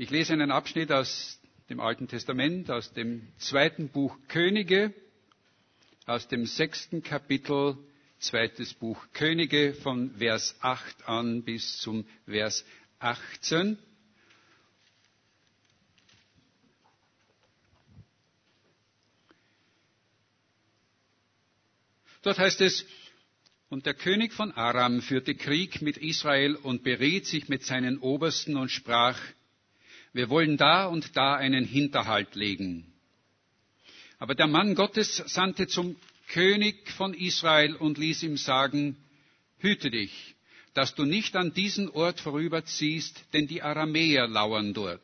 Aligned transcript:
Ich 0.00 0.10
lese 0.10 0.32
einen 0.32 0.52
Abschnitt 0.52 0.92
aus 0.92 1.40
dem 1.68 1.80
Alten 1.80 2.06
Testament, 2.06 2.70
aus 2.70 2.92
dem 2.92 3.26
zweiten 3.38 3.88
Buch 3.88 4.16
Könige, 4.28 4.94
aus 6.06 6.28
dem 6.28 6.46
sechsten 6.46 7.02
Kapitel, 7.02 7.76
zweites 8.20 8.74
Buch 8.74 9.04
Könige 9.12 9.74
von 9.74 10.14
Vers 10.14 10.54
8 10.60 11.08
an 11.08 11.42
bis 11.42 11.78
zum 11.78 12.06
Vers 12.26 12.64
18. 13.00 13.76
Dort 22.22 22.38
heißt 22.38 22.60
es, 22.60 22.86
und 23.68 23.84
der 23.84 23.94
König 23.94 24.32
von 24.32 24.52
Aram 24.52 25.02
führte 25.02 25.34
Krieg 25.34 25.82
mit 25.82 25.96
Israel 25.96 26.54
und 26.54 26.84
beriet 26.84 27.26
sich 27.26 27.48
mit 27.48 27.64
seinen 27.64 27.98
Obersten 27.98 28.56
und 28.56 28.70
sprach, 28.70 29.18
wir 30.12 30.30
wollen 30.30 30.56
da 30.56 30.86
und 30.86 31.16
da 31.16 31.34
einen 31.36 31.64
Hinterhalt 31.64 32.34
legen. 32.34 32.92
Aber 34.18 34.34
der 34.34 34.46
Mann 34.46 34.74
Gottes 34.74 35.16
sandte 35.26 35.66
zum 35.66 35.96
König 36.28 36.90
von 36.90 37.14
Israel 37.14 37.74
und 37.76 37.98
ließ 37.98 38.22
ihm 38.24 38.36
sagen, 38.36 38.96
hüte 39.58 39.90
dich, 39.90 40.34
dass 40.74 40.94
du 40.94 41.04
nicht 41.04 41.36
an 41.36 41.54
diesen 41.54 41.88
Ort 41.88 42.20
vorüberziehst, 42.20 43.24
denn 43.32 43.46
die 43.46 43.62
Aramäer 43.62 44.26
lauern 44.28 44.74
dort. 44.74 45.02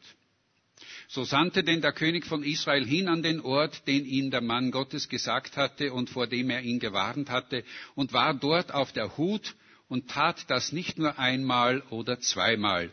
So 1.09 1.25
sandte 1.25 1.63
denn 1.63 1.81
der 1.81 1.93
König 1.93 2.25
von 2.27 2.43
Israel 2.43 2.85
hin 2.85 3.09
an 3.09 3.23
den 3.23 3.41
Ort, 3.41 3.87
den 3.87 4.05
ihm 4.05 4.31
der 4.31 4.41
Mann 4.41 4.71
Gottes 4.71 5.09
gesagt 5.09 5.57
hatte 5.57 5.93
und 5.93 6.11
vor 6.11 6.27
dem 6.27 6.51
er 6.51 6.63
ihn 6.63 6.81
gewarnt 6.81 7.31
hatte, 7.31 7.65
und 7.95 8.13
war 8.13 8.35
dort 8.35 8.73
auf 8.73 8.93
der 8.93 9.17
Hut 9.17 9.55
und 9.89 10.11
tat 10.11 10.51
das 10.51 10.73
nicht 10.73 10.99
nur 10.99 11.19
einmal 11.19 11.83
oder 11.91 12.19
zweimal. 12.21 12.91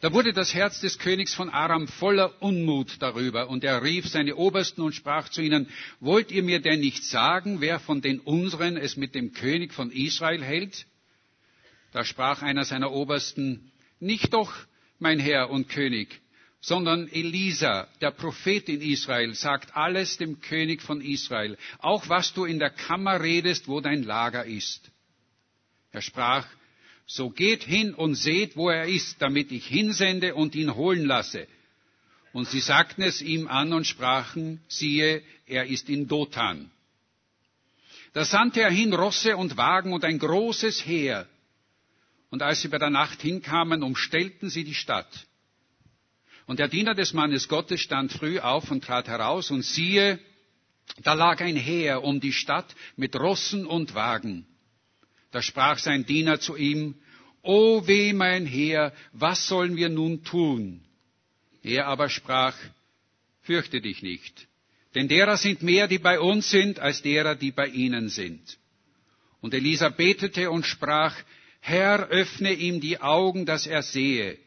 Da 0.00 0.12
wurde 0.12 0.32
das 0.32 0.54
Herz 0.54 0.80
des 0.80 0.98
Königs 0.98 1.34
von 1.34 1.48
Aram 1.50 1.88
voller 1.88 2.42
Unmut 2.42 2.96
darüber, 3.00 3.48
und 3.48 3.64
er 3.64 3.82
rief 3.82 4.08
seine 4.08 4.36
Obersten 4.36 4.82
und 4.82 4.94
sprach 4.94 5.28
zu 5.28 5.42
ihnen, 5.42 5.68
Wollt 6.00 6.30
ihr 6.30 6.42
mir 6.42 6.60
denn 6.60 6.80
nicht 6.80 7.04
sagen, 7.04 7.60
wer 7.60 7.80
von 7.80 8.00
den 8.00 8.20
unseren 8.20 8.76
es 8.76 8.96
mit 8.96 9.14
dem 9.14 9.32
König 9.32 9.72
von 9.72 9.90
Israel 9.90 10.42
hält? 10.42 10.86
Da 11.92 12.04
sprach 12.04 12.42
einer 12.42 12.64
seiner 12.64 12.92
Obersten, 12.92 13.72
Nicht 14.00 14.32
doch, 14.32 14.52
mein 14.98 15.18
Herr 15.18 15.50
und 15.50 15.68
König, 15.68 16.20
sondern 16.60 17.08
Elisa, 17.08 17.86
der 18.00 18.10
Prophet 18.10 18.68
in 18.68 18.80
Israel, 18.80 19.34
sagt 19.34 19.76
alles 19.76 20.16
dem 20.16 20.40
König 20.40 20.82
von 20.82 21.00
Israel, 21.00 21.56
auch 21.78 22.08
was 22.08 22.32
du 22.32 22.44
in 22.44 22.58
der 22.58 22.70
Kammer 22.70 23.22
redest, 23.22 23.68
wo 23.68 23.80
dein 23.80 24.02
Lager 24.02 24.44
ist. 24.44 24.90
Er 25.92 26.02
sprach, 26.02 26.46
so 27.06 27.30
geht 27.30 27.62
hin 27.62 27.94
und 27.94 28.16
seht, 28.16 28.56
wo 28.56 28.68
er 28.68 28.86
ist, 28.86 29.22
damit 29.22 29.52
ich 29.52 29.66
hinsende 29.66 30.34
und 30.34 30.54
ihn 30.54 30.74
holen 30.74 31.06
lasse. 31.06 31.46
Und 32.32 32.48
sie 32.48 32.60
sagten 32.60 33.02
es 33.02 33.22
ihm 33.22 33.48
an 33.48 33.72
und 33.72 33.86
sprachen, 33.86 34.60
siehe, 34.68 35.22
er 35.46 35.66
ist 35.66 35.88
in 35.88 36.08
Dothan. 36.08 36.70
Da 38.12 38.24
sandte 38.24 38.60
er 38.60 38.70
hin 38.70 38.92
Rosse 38.92 39.36
und 39.36 39.56
Wagen 39.56 39.92
und 39.92 40.04
ein 40.04 40.18
großes 40.18 40.84
Heer. 40.84 41.28
Und 42.30 42.42
als 42.42 42.62
sie 42.62 42.68
bei 42.68 42.78
der 42.78 42.90
Nacht 42.90 43.22
hinkamen, 43.22 43.82
umstellten 43.82 44.50
sie 44.50 44.64
die 44.64 44.74
Stadt. 44.74 45.26
Und 46.46 46.58
der 46.58 46.68
Diener 46.68 46.94
des 46.94 47.12
Mannes 47.12 47.48
Gottes 47.48 47.80
stand 47.80 48.12
früh 48.12 48.38
auf 48.38 48.70
und 48.70 48.84
trat 48.84 49.08
heraus, 49.08 49.50
und 49.50 49.62
siehe, 49.62 50.18
da 51.02 51.14
lag 51.14 51.40
ein 51.40 51.56
Heer 51.56 52.02
um 52.02 52.20
die 52.20 52.32
Stadt 52.32 52.74
mit 52.96 53.16
Rossen 53.16 53.66
und 53.66 53.94
Wagen. 53.94 54.46
Da 55.30 55.42
sprach 55.42 55.78
sein 55.78 56.06
Diener 56.06 56.40
zu 56.40 56.56
ihm, 56.56 56.94
O 57.42 57.86
weh, 57.86 58.12
mein 58.12 58.46
Herr, 58.46 58.92
was 59.12 59.46
sollen 59.46 59.76
wir 59.76 59.88
nun 59.88 60.24
tun? 60.24 60.80
Er 61.62 61.86
aber 61.86 62.08
sprach, 62.08 62.56
Fürchte 63.42 63.80
dich 63.80 64.02
nicht, 64.02 64.48
denn 64.96 65.06
derer 65.06 65.36
sind 65.36 65.62
mehr, 65.62 65.86
die 65.86 66.00
bei 66.00 66.18
uns 66.18 66.50
sind, 66.50 66.80
als 66.80 67.02
derer, 67.02 67.36
die 67.36 67.52
bei 67.52 67.68
ihnen 67.68 68.08
sind. 68.08 68.58
Und 69.40 69.54
Elisa 69.54 69.88
betete 69.88 70.50
und 70.50 70.66
sprach, 70.66 71.14
Herr, 71.60 72.08
öffne 72.08 72.52
ihm 72.52 72.80
die 72.80 73.00
Augen, 73.00 73.46
dass 73.46 73.68
er 73.68 73.82
sehe. 73.82 74.38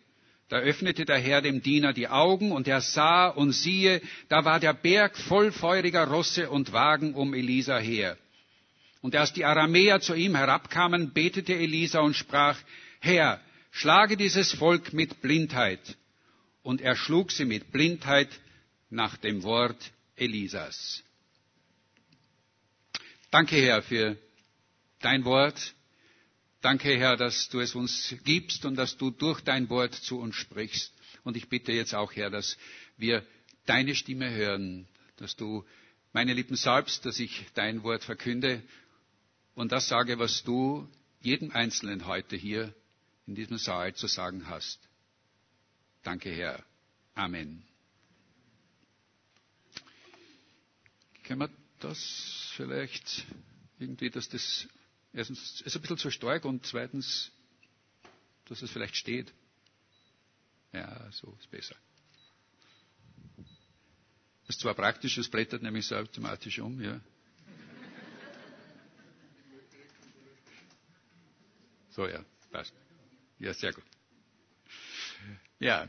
Da 0.50 0.58
öffnete 0.58 1.06
der 1.06 1.20
Herr 1.20 1.42
dem 1.42 1.62
Diener 1.62 1.94
die 1.94 2.10
Augen, 2.10 2.52
und 2.52 2.68
er 2.68 2.82
sah, 2.82 3.28
und 3.28 3.54
siehe, 3.54 4.02
da 4.28 4.44
war 4.44 4.60
der 4.60 4.74
Berg 4.74 5.16
voll 5.18 5.54
feuriger 5.54 6.08
Rosse 6.08 6.50
und 6.50 6.74
Wagen 6.74 7.14
um 7.14 7.34
Elisa 7.34 7.78
her. 7.78 8.18
Und 9.02 9.16
als 9.16 9.32
die 9.34 9.46
Aramäer 9.46 10.02
zu 10.02 10.14
ihm 10.14 10.36
herabkamen, 10.36 11.14
betete 11.14 11.56
Elisa 11.56 12.00
und 12.00 12.16
sprach, 12.16 12.58
Herr, 13.00 13.40
schlage 13.72 14.18
dieses 14.18 14.52
Volk 14.52 14.92
mit 14.94 15.22
Blindheit. 15.22 15.98
Und 16.64 16.82
er 16.82 16.96
schlug 16.96 17.32
sie 17.32 17.46
mit 17.46 17.72
Blindheit 17.72 18.30
nach 18.90 19.16
dem 19.18 19.44
Wort 19.44 19.92
Elisas. 20.18 21.02
Danke, 23.32 23.56
Herr, 23.58 23.82
für 23.82 24.18
dein 25.00 25.24
Wort. 25.24 25.74
Danke, 26.62 26.98
Herr, 26.98 27.16
dass 27.16 27.48
du 27.48 27.62
es 27.62 27.76
uns 27.76 28.16
gibst 28.26 28.66
und 28.66 28.76
dass 28.76 28.98
du 28.98 29.12
durch 29.12 29.40
dein 29.42 29.70
Wort 29.70 29.94
zu 29.96 30.20
uns 30.20 30.36
sprichst. 30.36 30.92
Und 31.24 31.38
ich 31.38 31.48
bitte 31.48 31.72
jetzt 31.72 31.96
auch, 31.96 32.14
Herr, 32.16 32.30
dass 32.30 32.58
wir 32.98 33.26
deine 33.66 33.96
Stimme 33.96 34.30
hören, 34.30 34.88
dass 35.18 35.38
du 35.38 35.64
meine 36.12 36.34
Lippen 36.34 36.58
salbst, 36.58 37.06
dass 37.06 37.20
ich 37.20 37.46
dein 37.54 37.84
Wort 37.84 38.04
verkünde 38.04 38.62
und 39.60 39.74
das 39.74 39.90
sage, 39.90 40.18
was 40.20 40.42
du 40.46 40.88
jedem 41.20 41.52
Einzelnen 41.52 42.06
heute 42.08 42.38
hier 42.38 42.74
in 43.28 43.36
diesem 43.36 43.58
Saal 43.58 43.94
zu 43.94 44.08
sagen 44.08 44.48
hast. 44.48 44.80
Danke, 46.02 46.30
Herr. 46.32 46.64
Amen. 47.14 47.62
Können 51.24 51.42
wir 51.42 51.50
das 51.82 52.54
vielleicht 52.56 53.26
irgendwie, 53.80 54.10
dass 54.10 54.30
das 54.30 54.66
erstens 55.12 55.60
ist 55.60 55.76
ein 55.76 55.82
bisschen 55.82 55.98
zu 55.98 56.10
stark 56.10 56.46
und 56.46 56.66
zweitens, 56.66 57.30
dass 58.46 58.62
es 58.62 58.72
vielleicht 58.72 58.96
steht. 58.96 59.34
Ja, 60.72 61.12
so 61.12 61.36
ist 61.38 61.52
besser. 61.52 61.76
Das 64.48 64.56
ist 64.56 64.62
zwar 64.62 64.74
praktisch, 64.74 65.18
es 65.18 65.28
blättert 65.30 65.64
nämlich 65.64 65.86
so 65.86 65.98
automatisch 65.98 66.60
um, 66.60 66.80
ja. 66.82 67.02
So, 72.00 72.08
ja, 72.08 72.24
passt. 72.50 72.74
Ja, 73.40 73.54
sehr 73.54 73.74
gut. 73.74 73.84
Ja. 75.60 75.86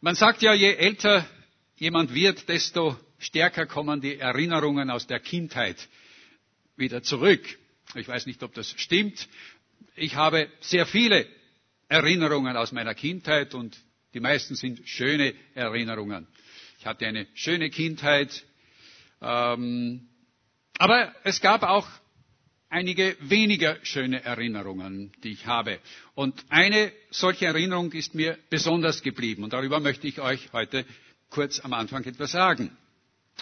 Man 0.00 0.14
sagt 0.14 0.42
ja, 0.42 0.54
je 0.54 0.74
älter 0.76 1.26
jemand 1.74 2.14
wird, 2.14 2.48
desto 2.48 2.96
stärker 3.18 3.66
kommen 3.66 4.00
die 4.00 4.16
Erinnerungen 4.20 4.90
aus 4.90 5.08
der 5.08 5.18
Kindheit 5.18 5.88
wieder 6.76 7.02
zurück. 7.02 7.42
Ich 7.96 8.06
weiß 8.06 8.26
nicht, 8.26 8.44
ob 8.44 8.54
das 8.54 8.70
stimmt. 8.80 9.28
Ich 9.96 10.14
habe 10.14 10.48
sehr 10.60 10.86
viele 10.86 11.26
Erinnerungen 11.88 12.56
aus 12.56 12.70
meiner 12.70 12.94
Kindheit 12.94 13.54
und 13.54 13.76
die 14.14 14.20
meisten 14.20 14.54
sind 14.54 14.88
schöne 14.88 15.34
Erinnerungen. 15.56 16.28
Ich 16.78 16.86
hatte 16.86 17.08
eine 17.08 17.26
schöne 17.34 17.70
Kindheit. 17.70 18.44
Ähm, 19.20 20.10
aber 20.78 21.12
es 21.24 21.40
gab 21.40 21.64
auch 21.64 21.88
einige 22.70 23.16
weniger 23.20 23.76
schöne 23.82 24.22
Erinnerungen, 24.24 25.12
die 25.22 25.32
ich 25.32 25.46
habe. 25.46 25.78
Und 26.14 26.44
eine 26.48 26.92
solche 27.10 27.46
Erinnerung 27.46 27.92
ist 27.92 28.14
mir 28.14 28.38
besonders 28.50 29.02
geblieben. 29.02 29.44
Und 29.44 29.52
darüber 29.52 29.80
möchte 29.80 30.06
ich 30.06 30.20
euch 30.20 30.52
heute 30.52 30.84
kurz 31.30 31.60
am 31.60 31.72
Anfang 31.72 32.04
etwas 32.04 32.32
sagen. 32.32 32.76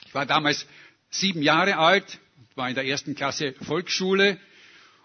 Ich 0.06 0.14
war 0.14 0.26
damals 0.26 0.66
sieben 1.10 1.42
Jahre 1.42 1.78
alt, 1.78 2.18
war 2.54 2.68
in 2.68 2.74
der 2.74 2.86
ersten 2.86 3.14
Klasse 3.14 3.54
Volksschule. 3.62 4.38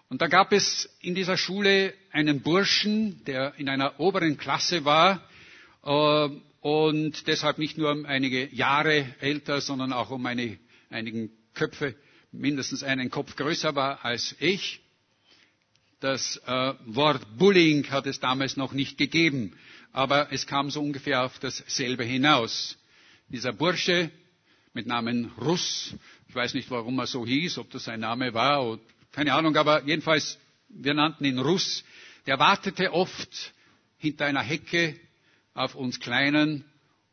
Und 0.10 0.22
da 0.22 0.28
gab 0.28 0.52
es 0.52 0.90
in 1.00 1.16
dieser 1.16 1.38
Schule 1.38 1.94
einen 2.12 2.42
Burschen, 2.42 3.24
der 3.26 3.54
in 3.58 3.70
einer 3.70 4.00
oberen 4.00 4.38
Klasse 4.38 4.84
war 4.84 5.24
äh, 5.84 6.30
und 6.60 7.28
deshalb 7.28 7.58
nicht 7.58 7.78
nur 7.78 7.92
um 7.92 8.06
einige 8.06 8.48
Jahre 8.54 9.16
älter, 9.20 9.62
sondern 9.62 9.94
auch 9.94 10.12
um 10.12 10.26
eine, 10.26 10.58
einigen 10.90 11.32
Köpfe 11.54 11.96
mindestens 12.32 12.84
einen 12.84 13.10
Kopf 13.10 13.36
größer 13.36 13.76
war 13.76 14.04
als 14.06 14.36
ich. 14.40 14.82
Das 16.00 16.38
äh, 16.48 16.74
Wort 16.86 17.38
Bullying 17.38 17.90
hat 17.92 18.08
es 18.08 18.20
damals 18.20 18.58
noch 18.58 18.74
nicht 18.74 18.98
gegeben, 18.98 19.56
aber 19.92 20.32
es 20.32 20.48
kam 20.48 20.72
so 20.72 20.82
ungefähr 20.82 21.24
auf 21.24 21.38
dasselbe 21.40 22.04
hinaus. 22.04 22.78
Dieser 23.30 23.54
Bursche 23.54 24.10
mit 24.74 24.88
Namen 24.88 25.32
Russ, 25.40 25.94
ich 26.28 26.34
weiß 26.36 26.54
nicht, 26.56 26.72
warum 26.72 26.98
er 27.00 27.08
so 27.08 27.26
hieß, 27.26 27.60
ob 27.60 27.70
das 27.70 27.84
sein 27.84 28.00
Name 28.00 28.34
war, 28.34 28.66
oder, 28.66 28.82
keine 29.12 29.34
Ahnung, 29.34 29.56
aber 29.58 29.84
jedenfalls, 29.86 30.40
wir 30.70 30.94
nannten 30.94 31.26
ihn 31.26 31.38
Russ, 31.40 31.84
der 32.26 32.40
wartete 32.40 32.94
oft 32.94 33.54
hinter 33.98 34.26
einer 34.26 34.42
Hecke 34.42 35.00
auf 35.54 35.76
uns 35.76 36.00
Kleinen 36.00 36.64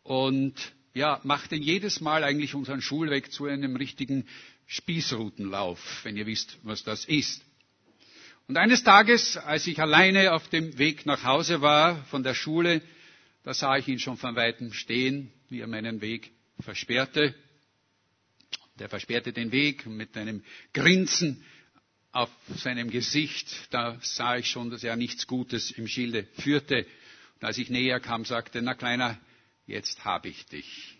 und 0.02 0.54
ja, 0.94 1.20
machte 1.24 1.56
jedes 1.56 2.00
Mal 2.00 2.24
eigentlich 2.24 2.54
unseren 2.54 2.80
Schulweg 2.80 3.30
zu 3.32 3.44
einem 3.46 3.76
richtigen 3.76 4.26
Spießrutenlauf, 4.68 6.04
wenn 6.04 6.16
ihr 6.16 6.26
wisst, 6.26 6.58
was 6.62 6.84
das 6.84 7.04
ist. 7.04 7.42
Und 8.46 8.56
eines 8.56 8.82
Tages, 8.84 9.36
als 9.36 9.66
ich 9.66 9.80
alleine 9.80 10.32
auf 10.32 10.48
dem 10.48 10.78
Weg 10.78 11.04
nach 11.04 11.24
Hause 11.24 11.60
war 11.60 12.02
von 12.04 12.22
der 12.22 12.34
Schule, 12.34 12.80
Da 13.48 13.54
sah 13.54 13.78
ich 13.78 13.88
ihn 13.88 13.98
schon 13.98 14.18
von 14.18 14.36
weitem 14.36 14.74
stehen, 14.74 15.32
wie 15.48 15.60
er 15.60 15.66
meinen 15.66 16.02
Weg 16.02 16.32
versperrte. 16.60 17.34
Der 18.78 18.90
versperrte 18.90 19.32
den 19.32 19.52
Weg 19.52 19.86
mit 19.86 20.14
einem 20.18 20.44
Grinsen 20.74 21.42
auf 22.12 22.28
seinem 22.56 22.90
Gesicht. 22.90 23.48
Da 23.70 23.98
sah 24.02 24.36
ich 24.36 24.50
schon, 24.50 24.68
dass 24.68 24.84
er 24.84 24.96
nichts 24.96 25.26
Gutes 25.26 25.70
im 25.70 25.88
Schilde 25.88 26.24
führte. 26.34 26.86
Und 27.36 27.44
als 27.46 27.56
ich 27.56 27.70
näher 27.70 28.00
kam, 28.00 28.26
sagte, 28.26 28.60
na 28.60 28.74
Kleiner, 28.74 29.18
jetzt 29.66 30.04
habe 30.04 30.28
ich 30.28 30.44
dich. 30.44 30.98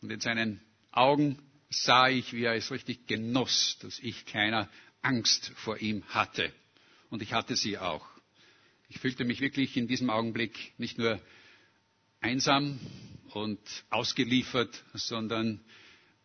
Und 0.00 0.10
in 0.10 0.20
seinen 0.20 0.62
Augen 0.92 1.38
sah 1.70 2.08
ich, 2.08 2.32
wie 2.32 2.44
er 2.44 2.54
es 2.54 2.70
richtig 2.70 3.06
genoss, 3.06 3.78
dass 3.80 3.98
ich 3.98 4.26
keiner 4.26 4.68
Angst 5.02 5.52
vor 5.56 5.78
ihm 5.78 6.04
hatte. 6.08 6.52
Und 7.10 7.22
ich 7.22 7.32
hatte 7.32 7.56
sie 7.56 7.78
auch. 7.78 8.06
Ich 8.88 8.98
fühlte 8.98 9.24
mich 9.24 9.40
wirklich 9.40 9.76
in 9.76 9.86
diesem 9.86 10.10
Augenblick 10.10 10.72
nicht 10.78 10.98
nur 10.98 11.20
einsam 12.20 12.80
und 13.34 13.60
ausgeliefert, 13.90 14.82
sondern 14.94 15.60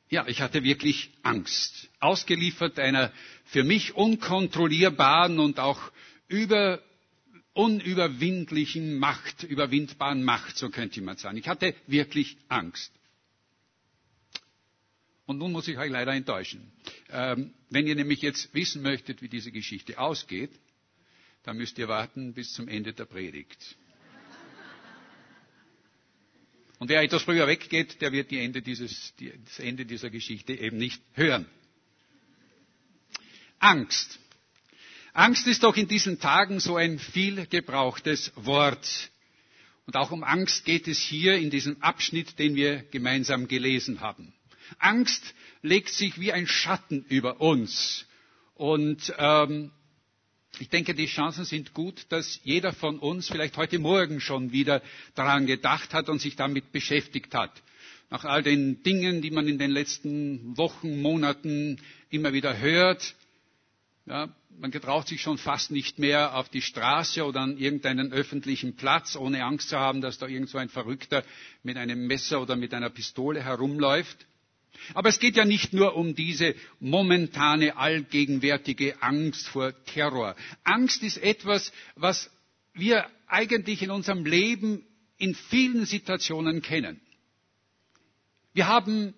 ja, 0.09 0.27
ich 0.27 0.41
hatte 0.41 0.63
wirklich 0.63 1.11
Angst. 1.23 1.89
Ausgeliefert 1.99 2.79
einer 2.79 3.11
für 3.45 3.63
mich 3.63 3.95
unkontrollierbaren 3.95 5.39
und 5.39 5.59
auch 5.59 5.91
über, 6.27 6.81
unüberwindlichen 7.53 8.97
Macht, 8.97 9.43
überwindbaren 9.43 10.23
Macht, 10.23 10.57
so 10.57 10.69
könnte 10.69 11.01
man 11.01 11.17
sagen. 11.17 11.37
Ich 11.37 11.47
hatte 11.47 11.75
wirklich 11.87 12.37
Angst. 12.47 12.91
Und 15.25 15.37
nun 15.37 15.51
muss 15.51 15.67
ich 15.67 15.77
euch 15.77 15.89
leider 15.89 16.13
enttäuschen. 16.13 16.71
Ähm, 17.09 17.53
wenn 17.69 17.87
ihr 17.87 17.95
nämlich 17.95 18.21
jetzt 18.21 18.53
wissen 18.53 18.81
möchtet, 18.81 19.21
wie 19.21 19.29
diese 19.29 19.51
Geschichte 19.51 19.97
ausgeht, 19.97 20.51
dann 21.43 21.57
müsst 21.57 21.77
ihr 21.77 21.87
warten 21.87 22.33
bis 22.33 22.53
zum 22.53 22.67
Ende 22.67 22.93
der 22.93 23.05
Predigt. 23.05 23.77
Und 26.79 26.89
wer 26.89 27.01
etwas 27.01 27.23
früher 27.23 27.47
weggeht, 27.47 28.01
der 28.01 28.11
wird 28.11 28.31
Ende 28.33 28.61
dieses, 28.61 29.13
das 29.45 29.59
Ende 29.59 29.85
dieser 29.85 30.09
Geschichte 30.09 30.53
eben 30.53 30.77
nicht 30.77 31.01
hören. 31.13 31.45
Angst. 33.59 34.19
Angst 35.13 35.47
ist 35.47 35.63
doch 35.63 35.77
in 35.77 35.87
diesen 35.87 36.19
Tagen 36.19 36.59
so 36.59 36.75
ein 36.75 36.99
viel 36.99 37.45
gebrauchtes 37.45 38.33
Wort. 38.35 39.11
Und 39.85 39.95
auch 39.95 40.11
um 40.11 40.23
Angst 40.23 40.65
geht 40.65 40.87
es 40.89 40.99
hier 40.99 41.35
in 41.35 41.49
diesem 41.49 41.81
Abschnitt, 41.81 42.39
den 42.39 42.55
wir 42.55 42.83
gemeinsam 42.91 43.47
gelesen 43.47 44.01
haben. 44.01 44.33
Angst 44.79 45.33
legt 45.61 45.89
sich 45.89 46.19
wie 46.19 46.31
ein 46.33 46.47
Schatten 46.47 47.05
über 47.09 47.41
uns. 47.41 48.05
Und 48.55 49.13
ähm, 49.17 49.71
ich 50.59 50.69
denke, 50.69 50.93
die 50.93 51.07
Chancen 51.07 51.45
sind 51.45 51.73
gut, 51.73 52.05
dass 52.09 52.39
jeder 52.43 52.73
von 52.73 52.99
uns 52.99 53.27
vielleicht 53.27 53.57
heute 53.57 53.79
Morgen 53.79 54.21
schon 54.21 54.51
wieder 54.51 54.81
daran 55.15 55.45
gedacht 55.47 55.93
hat 55.93 56.09
und 56.09 56.19
sich 56.19 56.35
damit 56.35 56.71
beschäftigt 56.71 57.33
hat. 57.33 57.51
Nach 58.11 58.25
all 58.25 58.43
den 58.43 58.83
Dingen, 58.83 59.23
die 59.23 59.31
man 59.31 59.47
in 59.47 59.57
den 59.57 59.71
letzten 59.71 60.55
Wochen, 60.55 61.01
Monaten 61.01 61.81
immer 62.11 62.33
wieder 62.33 62.57
hört. 62.59 63.15
Ja, 64.05 64.29
man 64.59 64.69
getraut 64.69 65.07
sich 65.07 65.21
schon 65.21 65.39
fast 65.39 65.71
nicht 65.71 65.97
mehr 65.97 66.35
auf 66.35 66.49
die 66.49 66.61
Straße 66.61 67.23
oder 67.25 67.41
an 67.41 67.57
irgendeinen 67.57 68.11
öffentlichen 68.13 68.75
Platz, 68.75 69.15
ohne 69.15 69.43
Angst 69.43 69.69
zu 69.69 69.79
haben, 69.79 70.01
dass 70.01 70.19
da 70.19 70.27
irgend 70.27 70.49
so 70.49 70.57
ein 70.59 70.69
Verrückter 70.69 71.23
mit 71.63 71.77
einem 71.77 72.05
Messer 72.05 72.41
oder 72.41 72.55
mit 72.55 72.73
einer 72.75 72.89
Pistole 72.91 73.41
herumläuft. 73.43 74.27
Aber 74.93 75.09
es 75.09 75.19
geht 75.19 75.35
ja 75.37 75.45
nicht 75.45 75.73
nur 75.73 75.95
um 75.95 76.15
diese 76.15 76.55
momentane, 76.79 77.77
allgegenwärtige 77.77 79.01
Angst 79.01 79.47
vor 79.47 79.73
Terror. 79.85 80.35
Angst 80.63 81.03
ist 81.03 81.17
etwas, 81.17 81.71
was 81.95 82.29
wir 82.73 83.05
eigentlich 83.27 83.81
in 83.81 83.91
unserem 83.91 84.25
Leben 84.25 84.85
in 85.17 85.35
vielen 85.35 85.85
Situationen 85.85 86.61
kennen. 86.61 86.99
Wir 88.53 88.67
haben 88.67 89.13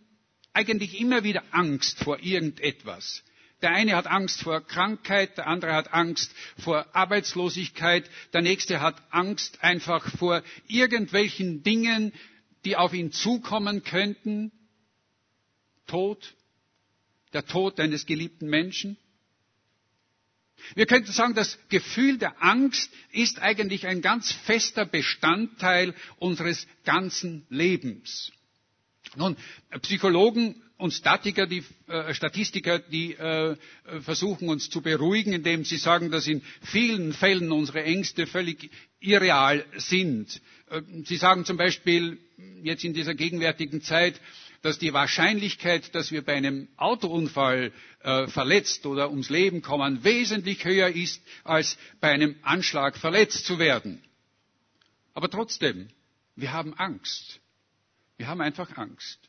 eigentlich 0.53 0.99
immer 0.99 1.23
wieder 1.23 1.43
Angst 1.51 1.99
vor 2.03 2.19
irgendetwas. 2.19 3.23
Der 3.61 3.71
eine 3.71 3.95
hat 3.95 4.07
Angst 4.07 4.41
vor 4.43 4.61
Krankheit, 4.61 5.37
der 5.37 5.47
andere 5.47 5.73
hat 5.73 5.93
Angst 5.93 6.33
vor 6.57 6.85
Arbeitslosigkeit, 6.93 8.09
der 8.33 8.41
nächste 8.41 8.81
hat 8.81 9.01
Angst 9.11 9.63
einfach 9.63 10.09
vor 10.17 10.43
irgendwelchen 10.67 11.63
Dingen, 11.63 12.13
die 12.65 12.75
auf 12.75 12.93
ihn 12.93 13.11
zukommen 13.11 13.83
könnten. 13.83 14.51
Tod, 15.87 16.33
der 17.33 17.45
Tod 17.45 17.79
eines 17.79 18.05
geliebten 18.05 18.47
Menschen. 18.49 18.97
Wir 20.73 20.85
könnten 20.85 21.11
sagen, 21.11 21.33
das 21.35 21.59
Gefühl 21.69 22.17
der 22.17 22.41
Angst 22.41 22.91
ist 23.11 23.39
eigentlich 23.41 23.85
ein 23.87 24.01
ganz 24.01 24.31
fester 24.31 24.85
Bestandteil 24.85 25.93
unseres 26.17 26.65
ganzen 26.85 27.45
Lebens. 27.49 28.31
Nun, 29.15 29.35
Psychologen 29.81 30.61
und 30.77 30.91
Statiker, 30.93 31.45
die, 31.47 31.63
äh, 31.87 32.13
Statistiker, 32.13 32.79
die 32.79 33.13
äh, 33.13 33.55
versuchen 34.01 34.49
uns 34.49 34.69
zu 34.69 34.81
beruhigen, 34.81 35.33
indem 35.33 35.63
sie 35.63 35.77
sagen, 35.77 36.11
dass 36.11 36.27
in 36.27 36.41
vielen 36.61 37.13
Fällen 37.13 37.51
unsere 37.51 37.83
Ängste 37.83 38.27
völlig 38.27 38.69
irreal 38.99 39.65
sind. 39.77 40.41
Äh, 40.69 40.81
sie 41.05 41.15
sagen 41.15 41.45
zum 41.45 41.57
Beispiel 41.57 42.17
jetzt 42.63 42.83
in 42.83 42.93
dieser 42.93 43.13
gegenwärtigen 43.15 43.81
Zeit, 43.81 44.19
dass 44.65 44.79
die 44.79 44.93
Wahrscheinlichkeit, 44.93 45.93
dass 45.93 46.11
wir 46.11 46.23
bei 46.25 46.33
einem 46.33 46.67
Autounfall 46.75 47.71
äh, 48.01 48.25
verletzt 48.25 48.87
oder 48.87 49.11
ums 49.11 49.29
Leben 49.29 49.61
kommen, 49.61 50.03
wesentlich 50.03 50.65
höher 50.65 50.87
ist, 50.89 51.21
als 51.43 51.77
bei 52.01 52.09
einem 52.09 52.35
Anschlag 52.41 52.97
verletzt 52.97 53.45
zu 53.45 53.59
werden. 53.59 54.03
Aber 55.13 55.29
trotzdem, 55.29 55.89
wir 56.35 56.51
haben 56.51 56.73
Angst. 56.73 57.39
Wir 58.17 58.25
haben 58.25 58.41
einfach 58.41 58.75
Angst. 58.75 59.19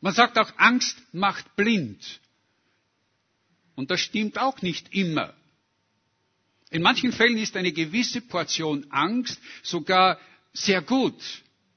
Man 0.00 0.14
sagt 0.14 0.38
auch, 0.38 0.50
Angst 0.56 0.96
macht 1.12 1.54
blind. 1.54 2.20
Und 3.74 3.90
das 3.90 4.00
stimmt 4.00 4.38
auch 4.38 4.62
nicht 4.62 4.94
immer. 4.94 5.34
In 6.70 6.80
manchen 6.80 7.12
Fällen 7.12 7.36
ist 7.36 7.58
eine 7.58 7.72
gewisse 7.72 8.22
Portion 8.22 8.86
Angst 8.90 9.38
sogar 9.62 10.18
sehr 10.54 10.80
gut 10.80 11.22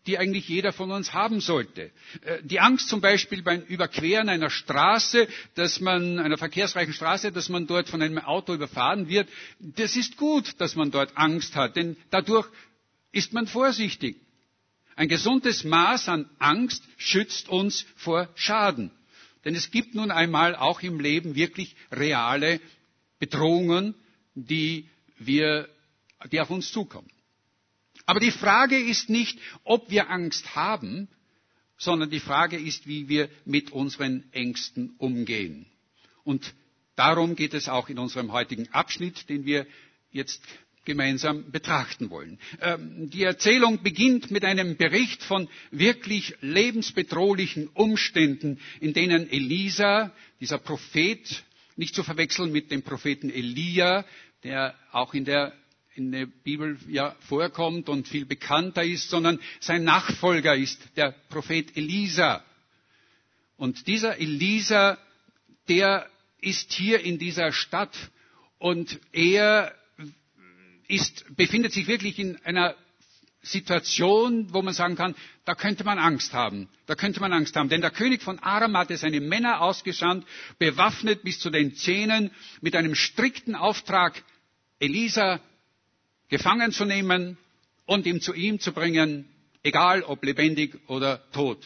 die 0.06 0.18
eigentlich 0.18 0.48
jeder 0.48 0.72
von 0.72 0.92
uns 0.92 1.13
haben 1.13 1.40
sollte. 1.40 1.92
Äh, 2.22 2.42
die 2.44 2.60
Angst 2.60 2.90
zum 2.90 3.02
Beispiel 3.02 3.42
beim 3.42 3.62
Überqueren 3.62 4.30
einer 4.30 4.50
Straße, 4.50 5.28
dass 5.56 5.80
man, 5.80 6.19
einer 6.19 6.38
verkehrsreichen 6.38 6.94
Straße, 6.94 7.31
dass 7.31 7.50
man 7.50 7.68
dort 7.68 7.90
von 7.90 8.02
einem 8.02 8.19
Auto 8.19 8.54
überfahren 8.54 9.07
wird, 9.10 9.28
das 9.60 9.96
ist 9.96 10.18
gut, 10.18 10.60
dass 10.60 10.75
man 10.75 10.92
dort 10.92 11.18
Angst 11.18 11.56
hat, 11.56 11.75
denn 11.75 11.98
dadurch 12.12 12.48
ist 13.12 13.34
man 13.34 13.48
vorsichtig. 13.48 14.18
Ein 14.96 15.10
gesundes 15.10 15.64
Maß 15.64 16.07
an 16.09 16.30
Angst 16.40 16.83
schützt 16.97 17.50
uns 17.50 17.85
vor 17.97 18.30
Schaden. 18.35 18.92
Denn 19.44 19.54
es 19.54 19.69
gibt 19.69 19.94
nun 19.94 20.09
einmal 20.09 20.56
auch 20.56 20.81
im 20.81 21.00
Leben 21.00 21.35
wirklich 21.35 21.76
reale 21.92 22.59
Bedrohungen, 23.19 23.94
die 24.33 24.90
wir, 25.18 25.69
die 26.31 26.40
auf 26.40 26.50
uns 26.50 26.71
zukommen. 26.71 27.09
Aber 28.06 28.19
die 28.19 28.31
Frage 28.31 28.78
ist 28.78 29.09
nicht, 29.09 29.40
ob 29.64 29.90
wir 29.90 30.09
Angst 30.09 30.56
haben, 30.56 31.07
sondern 31.78 32.09
die 32.09 32.19
Frage 32.19 32.57
ist, 32.57 32.88
wie 32.88 33.09
wir 33.09 33.30
mit 33.45 33.71
unseren 33.71 34.24
Ängsten 34.31 34.95
umgehen. 34.97 35.66
Und 36.24 36.54
darum 36.95 37.35
geht 37.35 37.54
es 37.54 37.68
auch 37.68 37.90
in 37.90 38.00
unserem 38.00 38.31
heutigen 38.31 38.71
Abschnitt, 38.71 39.30
den 39.30 39.45
wir 39.45 39.68
jetzt 40.12 40.42
gemeinsam 40.85 41.52
betrachten 41.52 42.09
wollen. 42.12 42.40
Ähm, 42.62 43.09
die 43.09 43.24
Erzählung 43.24 43.81
beginnt 43.81 44.30
mit 44.31 44.45
einem 44.45 44.78
Bericht 44.78 45.24
von 45.24 45.50
wirklich 45.71 46.35
lebensbedrohlichen 46.42 47.68
Umständen, 47.69 48.59
in 48.80 48.94
denen 48.94 49.30
Elisa, 49.30 50.12
dieser 50.40 50.59
Prophet, 50.59 51.44
nicht 51.76 51.95
zu 51.95 52.04
verwechseln 52.04 52.52
mit 52.52 52.71
dem 52.71 52.83
Propheten 52.83 53.30
Elia, 53.30 54.06
der 54.44 54.76
auch 54.92 55.14
in 55.14 55.26
der 55.26 55.54
in 55.95 56.11
der 56.11 56.25
Bibel 56.25 56.78
ja 56.90 57.16
vorkommt 57.21 57.87
und 57.87 58.07
viel 58.07 58.25
bekannter 58.25 58.83
ist, 58.83 59.09
sondern 59.09 59.40
sein 59.61 59.85
Nachfolger 59.85 60.54
ist 60.56 60.80
der 60.97 61.16
Prophet 61.30 61.78
Elisa. 61.78 62.44
Und 63.56 63.87
dieser 63.87 64.18
Elisa, 64.19 64.97
der 65.69 66.09
ist 66.42 66.73
hier 66.73 66.99
in 66.99 67.18
dieser 67.18 67.54
Stadt 67.54 67.95
und 68.59 68.99
er 69.14 69.73
ist, 70.90 71.33
befindet 71.37 71.71
sich 71.71 71.87
wirklich 71.87 72.19
in 72.19 72.35
einer 72.44 72.75
Situation, 73.42 74.54
wo 74.54 74.61
man 74.61 74.73
sagen 74.73 74.95
kann, 74.95 75.16
da 75.45 75.56
könnte 75.56 75.85
man 75.85 75.97
Angst 75.97 76.33
haben. 76.33 76.68
Da 76.87 76.95
könnte 76.95 77.21
man 77.21 77.31
Angst 77.31 77.56
haben. 77.56 77.69
Denn 77.69 77.80
der 77.81 77.92
König 77.92 78.21
von 78.21 78.40
Aram 78.40 78.75
hatte 78.75 78.97
seine 78.97 79.21
Männer 79.21 79.61
ausgesandt, 79.61 80.28
bewaffnet 80.59 81.23
bis 81.23 81.40
zu 81.40 81.49
den 81.49 81.73
Zähnen, 81.75 82.31
mit 82.59 82.75
einem 82.75 82.95
strikten 82.95 83.56
Auftrag, 83.56 84.21
Elisa 84.80 85.40
gefangen 86.37 86.73
zu 86.73 86.83
nehmen 86.83 87.37
und 87.85 88.06
ihn 88.06 88.19
zu 88.19 88.33
ihm 88.33 88.59
zu 88.59 88.73
bringen, 88.73 89.25
egal 89.63 90.04
ob 90.04 90.23
lebendig 90.25 90.75
oder 90.87 91.23
tot. 91.31 91.59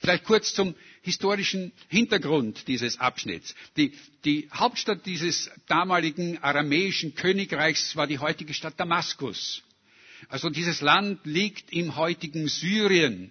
Vielleicht 0.00 0.24
kurz 0.24 0.52
zum 0.54 0.74
historischen 1.02 1.70
Hintergrund 1.88 2.66
dieses 2.66 2.98
Abschnitts. 2.98 3.54
Die, 3.76 3.92
die, 4.24 4.48
Hauptstadt 4.52 5.06
dieses 5.06 5.50
damaligen 5.68 6.38
aramäischen 6.42 7.14
Königreichs 7.14 7.94
war 7.94 8.08
die 8.08 8.18
heutige 8.18 8.54
Stadt 8.54 8.74
Damaskus. 8.78 9.62
Also 10.28 10.50
dieses 10.50 10.80
Land 10.80 11.20
liegt 11.24 11.72
im 11.72 11.94
heutigen 11.94 12.48
Syrien, 12.48 13.30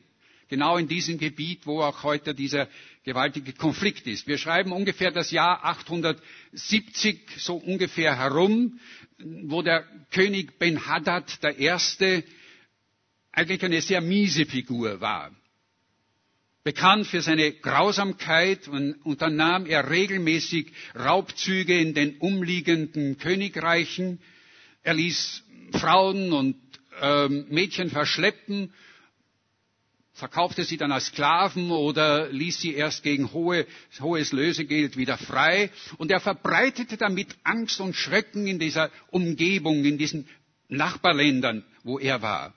genau 0.49 0.77
in 0.77 0.87
diesem 0.87 1.17
Gebiet, 1.17 1.65
wo 1.65 1.81
auch 1.81 2.03
heute 2.03 2.33
dieser 2.33 2.67
gewaltige 3.03 3.53
Konflikt 3.53 4.07
ist. 4.07 4.27
Wir 4.27 4.37
schreiben 4.37 4.71
ungefähr 4.71 5.11
das 5.11 5.31
Jahr 5.31 5.63
870 5.65 7.19
so 7.37 7.55
ungefähr 7.55 8.17
herum, 8.17 8.79
wo 9.19 9.61
der 9.61 9.85
König 10.11 10.59
Ben-Hadad 10.59 11.41
der 11.43 11.57
Erste 11.57 12.23
eigentlich 13.31 13.63
eine 13.63 13.81
sehr 13.81 14.01
miese 14.01 14.45
Figur 14.45 14.99
war. 14.99 15.31
Bekannt 16.63 17.07
für 17.07 17.21
seine 17.21 17.53
Grausamkeit 17.53 18.67
unternahm 18.67 19.65
er 19.67 19.89
regelmäßig 19.89 20.73
Raubzüge 20.95 21.79
in 21.79 21.93
den 21.93 22.17
umliegenden 22.17 23.17
Königreichen. 23.17 24.19
Er 24.83 24.95
ließ 24.95 25.43
Frauen 25.71 26.33
und 26.33 26.57
ähm, 27.01 27.45
Mädchen 27.49 27.89
verschleppen, 27.89 28.73
verkaufte 30.17 30.63
sie 30.63 30.77
dann 30.77 30.91
als 30.91 31.07
Sklaven 31.07 31.71
oder 31.71 32.29
ließ 32.29 32.59
sie 32.59 32.73
erst 32.73 33.03
gegen 33.03 33.31
hohe, 33.31 33.65
hohes 33.99 34.31
Lösegeld 34.31 34.97
wieder 34.97 35.17
frei. 35.17 35.71
Und 35.97 36.11
er 36.11 36.19
verbreitete 36.19 36.97
damit 36.97 37.35
Angst 37.43 37.79
und 37.79 37.95
Schrecken 37.95 38.47
in 38.47 38.59
dieser 38.59 38.91
Umgebung, 39.11 39.85
in 39.85 39.97
diesen 39.97 40.27
Nachbarländern, 40.69 41.63
wo 41.83 41.99
er 41.99 42.21
war. 42.21 42.53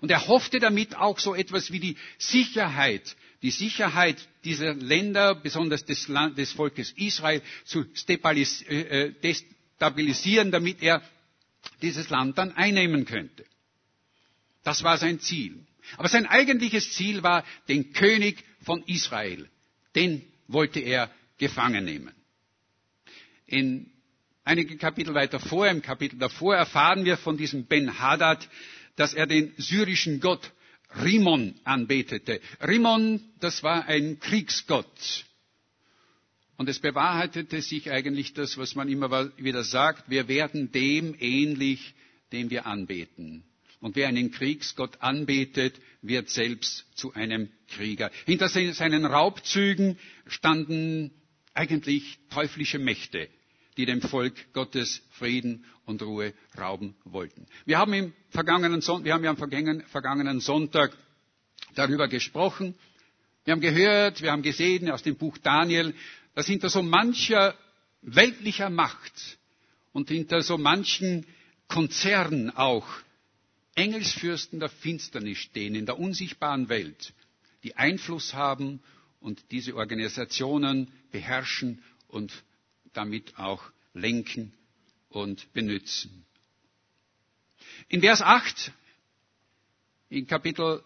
Und 0.00 0.10
er 0.10 0.26
hoffte 0.26 0.58
damit 0.58 0.96
auch 0.96 1.18
so 1.18 1.34
etwas 1.34 1.70
wie 1.70 1.80
die 1.80 1.96
Sicherheit 2.18 3.16
die 3.44 3.50
Sicherheit 3.50 4.26
dieser 4.44 4.72
Länder, 4.72 5.34
besonders 5.34 5.84
des, 5.84 6.08
Land, 6.08 6.38
des 6.38 6.52
Volkes 6.52 6.92
Israel, 6.96 7.42
zu 7.66 7.84
äh, 8.08 8.80
äh, 8.80 9.12
destabilisieren, 9.20 10.50
damit 10.50 10.82
er 10.82 11.02
dieses 11.82 12.08
Land 12.08 12.38
dann 12.38 12.52
einnehmen 12.52 13.04
könnte. 13.04 13.44
Das 14.62 14.82
war 14.82 14.96
sein 14.96 15.20
Ziel. 15.20 15.58
Aber 15.96 16.08
sein 16.08 16.26
eigentliches 16.26 16.92
Ziel 16.92 17.22
war, 17.22 17.44
den 17.68 17.92
König 17.92 18.44
von 18.62 18.82
Israel, 18.84 19.48
den 19.94 20.22
wollte 20.48 20.80
er 20.80 21.10
gefangen 21.38 21.84
nehmen. 21.84 22.12
In 23.46 23.90
einige 24.44 24.76
Kapitel 24.76 25.14
weiter 25.14 25.40
vor, 25.40 25.68
im 25.68 25.82
Kapitel 25.82 26.18
davor, 26.18 26.56
erfahren 26.56 27.04
wir 27.04 27.16
von 27.16 27.36
diesem 27.36 27.66
Ben 27.66 27.98
Hadad, 27.98 28.48
dass 28.96 29.14
er 29.14 29.26
den 29.26 29.52
syrischen 29.56 30.20
Gott 30.20 30.52
Rimon 31.02 31.54
anbetete. 31.64 32.40
Rimon, 32.60 33.20
das 33.40 33.62
war 33.62 33.86
ein 33.86 34.20
Kriegsgott. 34.20 35.24
Und 36.56 36.68
es 36.68 36.78
bewahrheitete 36.78 37.60
sich 37.62 37.90
eigentlich 37.90 38.32
das, 38.34 38.56
was 38.56 38.76
man 38.76 38.88
immer 38.88 39.36
wieder 39.36 39.64
sagt, 39.64 40.08
wir 40.08 40.28
werden 40.28 40.70
dem 40.70 41.16
ähnlich, 41.18 41.94
den 42.30 42.50
wir 42.50 42.66
anbeten. 42.66 43.42
Und 43.84 43.96
wer 43.96 44.08
einen 44.08 44.30
Kriegsgott 44.30 45.02
anbetet, 45.02 45.78
wird 46.00 46.30
selbst 46.30 46.86
zu 46.94 47.12
einem 47.12 47.50
Krieger. 47.68 48.10
Hinter 48.24 48.48
seinen 48.48 49.04
Raubzügen 49.04 49.98
standen 50.26 51.10
eigentlich 51.52 52.18
teuflische 52.30 52.78
Mächte, 52.78 53.28
die 53.76 53.84
dem 53.84 54.00
Volk 54.00 54.54
Gottes 54.54 55.02
Frieden 55.10 55.66
und 55.84 56.00
Ruhe 56.00 56.32
rauben 56.56 56.94
wollten. 57.04 57.44
Wir 57.66 57.76
haben, 57.76 57.92
im 57.92 58.14
vergangenen, 58.30 58.80
wir 58.80 59.12
haben 59.12 59.22
ja 59.22 59.28
am 59.28 59.36
vergangenen 59.36 60.40
Sonntag 60.40 60.96
darüber 61.74 62.08
gesprochen. 62.08 62.74
Wir 63.44 63.52
haben 63.52 63.60
gehört, 63.60 64.22
wir 64.22 64.32
haben 64.32 64.40
gesehen 64.40 64.90
aus 64.90 65.02
dem 65.02 65.16
Buch 65.16 65.36
Daniel, 65.36 65.92
dass 66.34 66.46
hinter 66.46 66.70
so 66.70 66.82
mancher 66.82 67.54
weltlicher 68.00 68.70
Macht 68.70 69.36
und 69.92 70.08
hinter 70.08 70.40
so 70.40 70.56
manchen 70.56 71.26
Konzernen 71.68 72.48
auch 72.48 72.86
Engelsfürsten 73.74 74.60
der 74.60 74.68
Finsternis 74.68 75.38
stehen 75.38 75.74
in 75.74 75.86
der 75.86 75.98
unsichtbaren 75.98 76.68
Welt, 76.68 77.12
die 77.62 77.76
Einfluss 77.76 78.34
haben 78.34 78.80
und 79.20 79.50
diese 79.50 79.74
Organisationen 79.74 80.92
beherrschen 81.10 81.82
und 82.08 82.32
damit 82.92 83.38
auch 83.38 83.62
lenken 83.94 84.52
und 85.08 85.52
benützen. 85.52 86.24
In 87.88 88.00
Vers 88.00 88.22
8, 88.22 88.72
in 90.10 90.26
Kapitel 90.26 90.82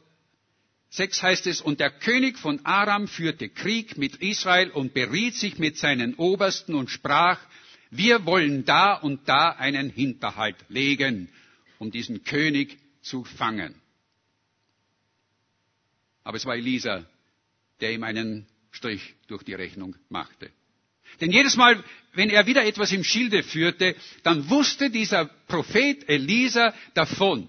6 0.91 1.23
heißt 1.23 1.47
es, 1.47 1.61
und 1.61 1.81
der 1.81 1.91
König 1.91 2.39
von 2.39 2.65
Aram 2.65 3.09
führte 3.09 3.49
Krieg 3.51 3.99
mit 3.99 4.17
Israel 4.17 4.71
und 4.71 4.95
beriet 4.95 5.35
sich 5.35 5.59
mit 5.59 5.77
seinen 5.77 6.15
Obersten 6.15 6.75
und 6.75 6.89
sprach, 6.91 7.39
wir 7.91 8.25
wollen 8.25 8.65
da 8.65 8.95
und 8.95 9.29
da 9.29 9.51
einen 9.51 9.91
Hinterhalt 9.91 10.57
legen, 10.69 11.29
um 11.79 11.91
diesen 11.91 12.25
König 12.25 12.79
zu 13.03 13.25
fangen. 13.25 13.75
Aber 16.25 16.37
es 16.37 16.45
war 16.45 16.57
Elisa, 16.57 17.07
der 17.81 17.93
ihm 17.93 18.03
einen 18.03 18.47
Strich 18.71 19.15
durch 19.29 19.43
die 19.45 19.55
Rechnung 19.55 19.97
machte. 20.09 20.51
Denn 21.21 21.33
jedes 21.33 21.57
Mal, 21.57 21.83
wenn 22.13 22.31
er 22.31 22.47
wieder 22.47 22.65
etwas 22.65 22.93
im 22.93 23.03
Schilde 23.03 23.43
führte, 23.43 23.97
dann 24.23 24.51
wusste 24.51 24.91
dieser 24.91 25.25
Prophet 25.25 26.09
Elisa 26.09 26.75
davon. 26.95 27.49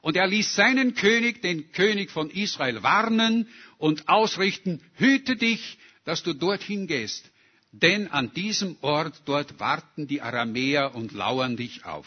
Und 0.00 0.16
er 0.16 0.26
ließ 0.26 0.54
seinen 0.54 0.94
König, 0.94 1.42
den 1.42 1.72
König 1.72 2.10
von 2.10 2.30
Israel, 2.30 2.82
warnen 2.82 3.48
und 3.78 4.08
ausrichten, 4.08 4.80
hüte 4.94 5.36
dich, 5.36 5.78
dass 6.04 6.22
du 6.22 6.32
dorthin 6.34 6.86
gehst. 6.86 7.30
Denn 7.72 8.08
an 8.08 8.32
diesem 8.34 8.76
Ort 8.82 9.22
dort 9.24 9.58
warten 9.58 10.06
die 10.06 10.20
Aramäer 10.20 10.94
und 10.94 11.12
lauern 11.12 11.56
dich 11.56 11.84
auf. 11.84 12.06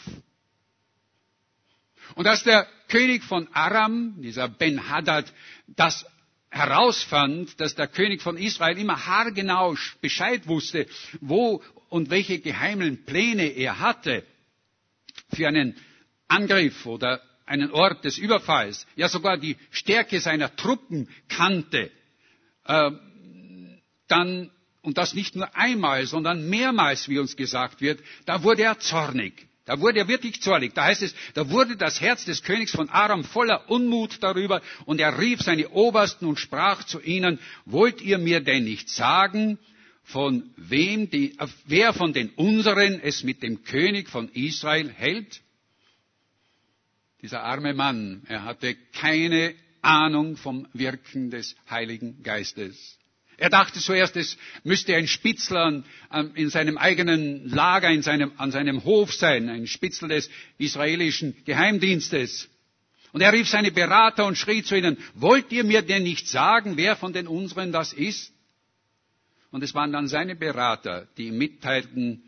Und 2.14 2.26
als 2.26 2.44
der 2.44 2.66
König 2.88 3.22
von 3.22 3.48
Aram, 3.52 4.20
dieser 4.20 4.48
Ben-Hadad, 4.48 5.32
das 5.66 6.06
herausfand, 6.50 7.60
dass 7.60 7.74
der 7.74 7.88
König 7.88 8.22
von 8.22 8.36
Israel 8.36 8.78
immer 8.78 9.06
haargenau 9.06 9.76
Bescheid 10.00 10.46
wusste, 10.46 10.86
wo 11.20 11.62
und 11.88 12.10
welche 12.10 12.40
geheimen 12.40 13.04
Pläne 13.04 13.48
er 13.48 13.80
hatte 13.80 14.24
für 15.32 15.48
einen 15.48 15.76
Angriff 16.26 16.86
oder 16.86 17.22
einen 17.46 17.70
Ort 17.70 18.04
des 18.04 18.18
Überfalls, 18.18 18.86
ja 18.96 19.08
sogar 19.08 19.38
die 19.38 19.56
Stärke 19.70 20.20
seiner 20.20 20.54
Truppen 20.54 21.08
kannte, 21.28 21.90
äh, 22.64 22.90
dann, 24.06 24.50
und 24.82 24.98
das 24.98 25.14
nicht 25.14 25.36
nur 25.36 25.54
einmal, 25.56 26.06
sondern 26.06 26.48
mehrmals, 26.48 27.08
wie 27.08 27.18
uns 27.18 27.36
gesagt 27.36 27.80
wird, 27.80 28.00
da 28.26 28.42
wurde 28.42 28.62
er 28.62 28.78
zornig. 28.78 29.47
Da 29.68 29.78
wurde 29.80 29.98
er 29.98 30.08
wirklich 30.08 30.40
zornig. 30.40 30.72
Da 30.72 30.84
heißt 30.86 31.02
es, 31.02 31.14
da 31.34 31.50
wurde 31.50 31.76
das 31.76 32.00
Herz 32.00 32.24
des 32.24 32.42
Königs 32.42 32.70
von 32.70 32.88
Aram 32.88 33.22
voller 33.22 33.68
Unmut 33.68 34.16
darüber 34.22 34.62
und 34.86 34.98
er 34.98 35.18
rief 35.18 35.42
seine 35.42 35.68
Obersten 35.68 36.24
und 36.24 36.38
sprach 36.38 36.84
zu 36.84 37.02
ihnen, 37.02 37.38
wollt 37.66 38.00
ihr 38.00 38.16
mir 38.16 38.40
denn 38.40 38.64
nicht 38.64 38.88
sagen, 38.88 39.58
von 40.04 40.48
wem 40.56 41.10
die, 41.10 41.36
wer 41.66 41.92
von 41.92 42.14
den 42.14 42.30
unseren 42.30 42.98
es 42.98 43.24
mit 43.24 43.42
dem 43.42 43.62
König 43.62 44.08
von 44.08 44.30
Israel 44.32 44.88
hält? 44.88 45.42
Dieser 47.20 47.42
arme 47.42 47.74
Mann, 47.74 48.22
er 48.26 48.44
hatte 48.44 48.74
keine 48.94 49.54
Ahnung 49.82 50.38
vom 50.38 50.66
Wirken 50.72 51.30
des 51.30 51.56
Heiligen 51.68 52.22
Geistes. 52.22 52.98
Er 53.40 53.50
dachte 53.50 53.78
zuerst, 53.78 54.16
es 54.16 54.36
müsste 54.64 54.96
ein 54.96 55.06
Spitzel 55.06 55.84
in 56.34 56.50
seinem 56.50 56.76
eigenen 56.76 57.48
Lager, 57.48 57.88
in 57.88 58.02
seinem, 58.02 58.32
an 58.36 58.50
seinem 58.50 58.82
Hof 58.82 59.14
sein, 59.14 59.48
ein 59.48 59.68
Spitzel 59.68 60.08
des 60.08 60.28
israelischen 60.58 61.36
Geheimdienstes. 61.44 62.48
Und 63.12 63.20
er 63.20 63.32
rief 63.32 63.48
seine 63.48 63.70
Berater 63.70 64.26
und 64.26 64.36
schrie 64.36 64.64
zu 64.64 64.76
ihnen, 64.76 64.98
wollt 65.14 65.52
ihr 65.52 65.62
mir 65.62 65.82
denn 65.82 66.02
nicht 66.02 66.26
sagen, 66.26 66.76
wer 66.76 66.96
von 66.96 67.12
den 67.12 67.28
unseren 67.28 67.70
das 67.70 67.92
ist? 67.92 68.32
Und 69.52 69.62
es 69.62 69.72
waren 69.72 69.92
dann 69.92 70.08
seine 70.08 70.34
Berater, 70.34 71.06
die 71.16 71.28
ihm 71.28 71.38
mitteilten, 71.38 72.24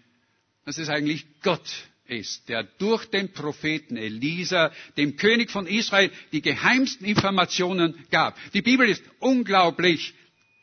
dass 0.65 0.79
es 0.79 0.89
eigentlich 0.89 1.27
Gott 1.43 1.69
ist, 2.07 2.49
der 2.49 2.63
durch 2.63 3.07
den 3.07 3.33
Propheten 3.33 3.97
Elisa, 3.97 4.71
dem 4.97 5.17
König 5.17 5.51
von 5.51 5.67
Israel, 5.67 6.11
die 6.31 6.41
geheimsten 6.41 7.05
Informationen 7.05 7.95
gab. 8.13 8.39
Die 8.53 8.63
Bibel 8.63 8.89
ist 8.89 9.03
unglaublich 9.19 10.15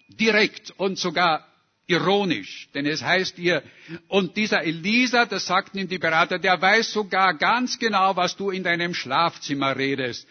direkt 0.08 0.72
und 0.72 0.98
sogar 0.98 1.48
ironisch, 1.88 2.70
denn 2.74 2.86
es 2.86 3.02
heißt 3.02 3.40
ihr, 3.40 3.64
und 4.10 4.36
dieser 4.36 4.64
Elisa, 4.64 5.26
das 5.26 5.46
sagten 5.46 5.78
ihm 5.78 5.88
die 5.88 5.98
Berater, 5.98 6.38
der 6.38 6.62
weiß 6.62 6.92
sogar 6.92 7.34
ganz 7.34 7.80
genau, 7.80 8.16
was 8.16 8.36
du 8.36 8.50
in 8.50 8.64
deinem 8.64 8.94
Schlafzimmer 8.94 9.76
redest. 9.78 10.28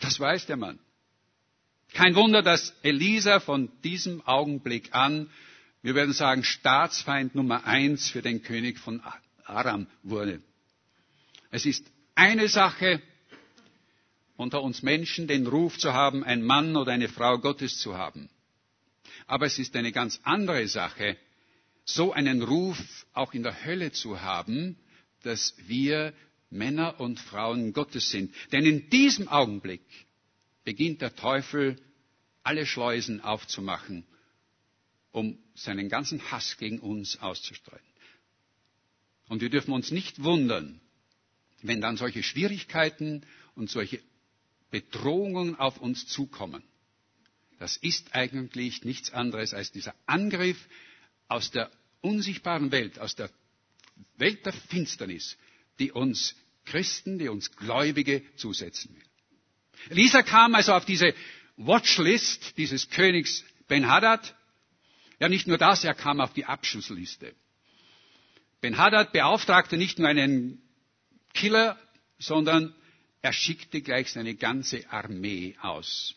Das 0.00 0.20
weiß 0.20 0.46
der 0.46 0.56
Mann. 0.56 0.78
Kein 1.94 2.14
Wunder, 2.14 2.42
dass 2.42 2.74
Elisa 2.82 3.40
von 3.40 3.70
diesem 3.82 4.20
Augenblick 4.26 4.94
an, 4.94 5.30
wir 5.82 5.94
werden 5.94 6.12
sagen, 6.12 6.44
Staatsfeind 6.44 7.34
Nummer 7.34 7.64
eins 7.64 8.10
für 8.10 8.22
den 8.22 8.42
König 8.42 8.78
von 8.78 9.02
Aram 9.44 9.86
wurde. 10.02 10.40
Es 11.50 11.66
ist 11.66 11.84
eine 12.14 12.48
Sache, 12.48 13.02
unter 14.40 14.62
uns 14.62 14.82
Menschen 14.82 15.26
den 15.28 15.46
Ruf 15.46 15.78
zu 15.78 15.92
haben, 15.92 16.24
ein 16.24 16.42
Mann 16.42 16.74
oder 16.74 16.92
eine 16.92 17.08
Frau 17.08 17.38
Gottes 17.38 17.78
zu 17.78 17.98
haben. 17.98 18.30
Aber 19.26 19.44
es 19.44 19.58
ist 19.58 19.76
eine 19.76 19.92
ganz 19.92 20.18
andere 20.24 20.66
Sache, 20.66 21.18
so 21.84 22.12
einen 22.12 22.40
Ruf 22.42 22.78
auch 23.12 23.34
in 23.34 23.42
der 23.42 23.64
Hölle 23.64 23.92
zu 23.92 24.22
haben, 24.22 24.76
dass 25.22 25.54
wir 25.66 26.14
Männer 26.48 26.98
und 27.00 27.20
Frauen 27.20 27.74
Gottes 27.74 28.10
sind. 28.10 28.34
Denn 28.50 28.64
in 28.64 28.88
diesem 28.88 29.28
Augenblick 29.28 29.82
beginnt 30.64 31.02
der 31.02 31.14
Teufel 31.14 31.76
alle 32.42 32.64
Schleusen 32.64 33.20
aufzumachen, 33.20 34.06
um 35.12 35.38
seinen 35.54 35.90
ganzen 35.90 36.30
Hass 36.30 36.56
gegen 36.56 36.78
uns 36.80 37.20
auszustreuen. 37.20 37.82
Und 39.28 39.42
wir 39.42 39.50
dürfen 39.50 39.72
uns 39.72 39.90
nicht 39.90 40.22
wundern, 40.22 40.80
wenn 41.60 41.82
dann 41.82 41.98
solche 41.98 42.22
Schwierigkeiten 42.22 43.26
und 43.54 43.68
solche 43.68 44.00
Bedrohungen 44.70 45.56
auf 45.56 45.78
uns 45.78 46.06
zukommen. 46.06 46.62
Das 47.58 47.76
ist 47.76 48.14
eigentlich 48.14 48.84
nichts 48.84 49.12
anderes 49.12 49.52
als 49.52 49.70
dieser 49.72 49.94
Angriff 50.06 50.56
aus 51.28 51.50
der 51.50 51.70
unsichtbaren 52.00 52.72
Welt, 52.72 52.98
aus 52.98 53.14
der 53.14 53.30
Welt 54.16 54.46
der 54.46 54.52
Finsternis, 54.52 55.36
die 55.78 55.92
uns 55.92 56.34
Christen, 56.64 57.18
die 57.18 57.28
uns 57.28 57.54
Gläubige 57.56 58.22
zusetzen 58.36 58.94
will. 58.94 59.02
Elisa 59.90 60.22
kam 60.22 60.54
also 60.54 60.72
auf 60.72 60.84
diese 60.84 61.14
Watchlist 61.56 62.56
dieses 62.56 62.88
Königs 62.90 63.44
Ben-Hadad. 63.68 64.34
Ja, 65.18 65.28
nicht 65.28 65.46
nur 65.46 65.58
das, 65.58 65.84
er 65.84 65.94
kam 65.94 66.20
auf 66.20 66.32
die 66.32 66.46
Abschussliste. 66.46 67.34
Ben-Hadad 68.60 69.12
beauftragte 69.12 69.76
nicht 69.76 69.98
nur 69.98 70.08
einen 70.08 70.62
Killer, 71.34 71.78
sondern 72.18 72.74
er 73.22 73.32
schickte 73.32 73.80
gleich 73.82 74.12
seine 74.12 74.34
ganze 74.34 74.90
Armee 74.90 75.56
aus. 75.60 76.14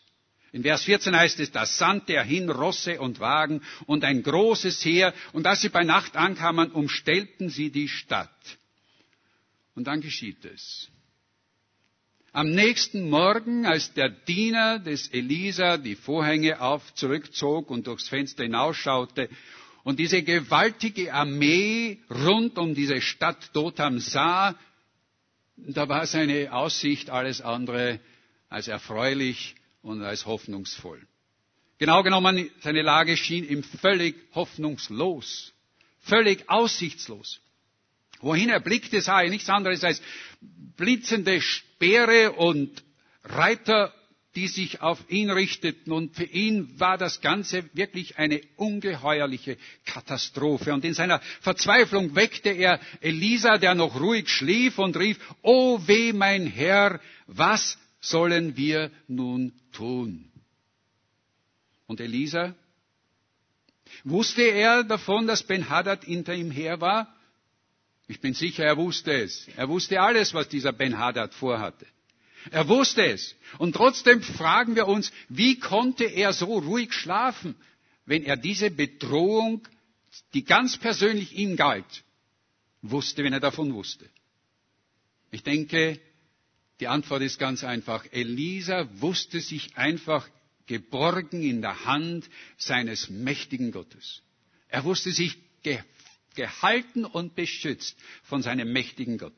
In 0.52 0.62
Vers 0.62 0.84
14 0.84 1.16
heißt 1.16 1.40
es, 1.40 1.50
da 1.50 1.66
sandte 1.66 2.14
er 2.14 2.22
hin 2.22 2.48
Rosse 2.48 3.00
und 3.00 3.18
Wagen 3.18 3.60
und 3.86 4.04
ein 4.04 4.22
großes 4.22 4.84
Heer, 4.84 5.12
und 5.32 5.46
als 5.46 5.62
sie 5.62 5.68
bei 5.68 5.82
Nacht 5.82 6.16
ankamen, 6.16 6.70
umstellten 6.70 7.48
sie 7.48 7.70
die 7.70 7.88
Stadt. 7.88 8.30
Und 9.74 9.88
dann 9.88 10.00
geschieht 10.00 10.44
es. 10.44 10.88
Am 12.32 12.50
nächsten 12.50 13.10
Morgen, 13.10 13.66
als 13.66 13.94
der 13.94 14.08
Diener 14.08 14.78
des 14.78 15.08
Elisa 15.08 15.76
die 15.76 15.96
Vorhänge 15.96 16.60
auf 16.60 16.94
zurückzog 16.94 17.70
und 17.70 17.86
durchs 17.86 18.08
Fenster 18.08 18.44
hinausschaute 18.44 19.28
und 19.82 19.98
diese 19.98 20.22
gewaltige 20.22 21.12
Armee 21.12 21.98
rund 22.10 22.58
um 22.58 22.74
diese 22.74 23.00
Stadt 23.00 23.50
Dotham 23.54 23.98
sah, 23.98 24.54
da 25.56 25.88
war 25.88 26.06
seine 26.06 26.52
Aussicht 26.52 27.10
alles 27.10 27.40
andere 27.40 28.00
als 28.48 28.68
erfreulich 28.68 29.54
und 29.82 30.02
als 30.02 30.26
hoffnungsvoll. 30.26 31.00
Genau 31.78 32.02
genommen, 32.02 32.50
seine 32.60 32.82
Lage 32.82 33.16
schien 33.16 33.46
ihm 33.48 33.62
völlig 33.62 34.16
hoffnungslos, 34.34 35.52
völlig 36.00 36.48
aussichtslos. 36.48 37.40
Wohin 38.20 38.48
er 38.48 38.60
blickte, 38.60 39.00
sah 39.00 39.22
er 39.22 39.30
nichts 39.30 39.50
anderes 39.50 39.84
als 39.84 40.00
blitzende 40.76 41.40
Speere 41.40 42.32
und 42.32 42.82
Reiter, 43.24 43.92
die 44.34 44.48
sich 44.48 44.80
auf 44.80 44.98
ihn 45.08 45.30
richteten. 45.30 45.92
Und 45.92 46.16
für 46.16 46.24
ihn 46.24 46.78
war 46.78 46.98
das 46.98 47.20
Ganze 47.20 47.64
wirklich 47.72 48.18
eine 48.18 48.40
ungeheuerliche 48.56 49.56
Katastrophe. 49.86 50.72
Und 50.72 50.84
in 50.84 50.94
seiner 50.94 51.20
Verzweiflung 51.40 52.14
weckte 52.14 52.50
er 52.50 52.80
Elisa, 53.00 53.58
der 53.58 53.74
noch 53.74 54.00
ruhig 54.00 54.28
schlief, 54.28 54.78
und 54.78 54.96
rief, 54.96 55.18
O 55.42 55.80
weh, 55.86 56.12
mein 56.12 56.46
Herr, 56.46 57.00
was 57.26 57.78
sollen 58.00 58.56
wir 58.56 58.90
nun 59.06 59.52
tun? 59.72 60.30
Und 61.86 62.00
Elisa, 62.00 62.54
wusste 64.02 64.42
er 64.42 64.84
davon, 64.84 65.26
dass 65.26 65.42
Ben-Hadad 65.42 66.04
hinter 66.04 66.34
ihm 66.34 66.50
her 66.50 66.80
war? 66.80 67.14
Ich 68.06 68.20
bin 68.20 68.34
sicher, 68.34 68.64
er 68.64 68.76
wusste 68.76 69.12
es. 69.12 69.48
Er 69.56 69.68
wusste 69.68 70.00
alles, 70.00 70.34
was 70.34 70.48
dieser 70.48 70.72
Ben-Hadad 70.72 71.32
vorhatte. 71.34 71.86
Er 72.50 72.68
wusste 72.68 73.04
es. 73.06 73.34
Und 73.58 73.74
trotzdem 73.74 74.22
fragen 74.22 74.76
wir 74.76 74.86
uns, 74.86 75.12
wie 75.28 75.58
konnte 75.58 76.04
er 76.04 76.32
so 76.32 76.58
ruhig 76.58 76.92
schlafen, 76.92 77.54
wenn 78.06 78.22
er 78.24 78.36
diese 78.36 78.70
Bedrohung, 78.70 79.66
die 80.34 80.44
ganz 80.44 80.76
persönlich 80.76 81.32
ihm 81.36 81.56
galt, 81.56 82.04
wusste, 82.82 83.24
wenn 83.24 83.32
er 83.32 83.40
davon 83.40 83.72
wusste? 83.74 84.08
Ich 85.30 85.42
denke, 85.42 86.00
die 86.80 86.88
Antwort 86.88 87.22
ist 87.22 87.38
ganz 87.38 87.64
einfach. 87.64 88.04
Elisa 88.12 88.88
wusste 89.00 89.40
sich 89.40 89.76
einfach 89.76 90.28
geborgen 90.66 91.42
in 91.42 91.60
der 91.62 91.84
Hand 91.84 92.28
seines 92.56 93.10
mächtigen 93.10 93.70
Gottes. 93.72 94.22
Er 94.68 94.84
wusste 94.84 95.12
sich 95.12 95.36
ge 95.62 95.78
gehalten 96.34 97.04
und 97.04 97.36
beschützt 97.36 97.96
von 98.24 98.42
seinem 98.42 98.72
mächtigen 98.72 99.18
Gott. 99.18 99.34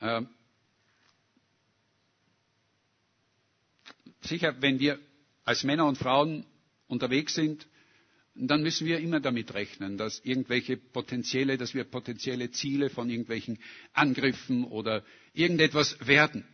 Ähm, 0.00 0.28
sicher, 4.20 4.54
wenn 4.60 4.78
wir 4.78 4.98
als 5.44 5.64
Männer 5.64 5.86
und 5.86 5.98
Frauen 5.98 6.44
unterwegs 6.88 7.34
sind, 7.34 7.66
dann 8.34 8.62
müssen 8.62 8.86
wir 8.86 8.98
immer 9.00 9.20
damit 9.20 9.54
rechnen, 9.54 9.96
dass 9.96 10.20
irgendwelche 10.24 10.76
potenzielle, 10.76 11.56
dass 11.56 11.74
wir 11.74 11.84
potenzielle 11.84 12.50
Ziele 12.50 12.90
von 12.90 13.08
irgendwelchen 13.08 13.58
Angriffen 13.94 14.64
oder 14.64 15.02
irgendetwas 15.32 15.96
werden. 16.06 16.44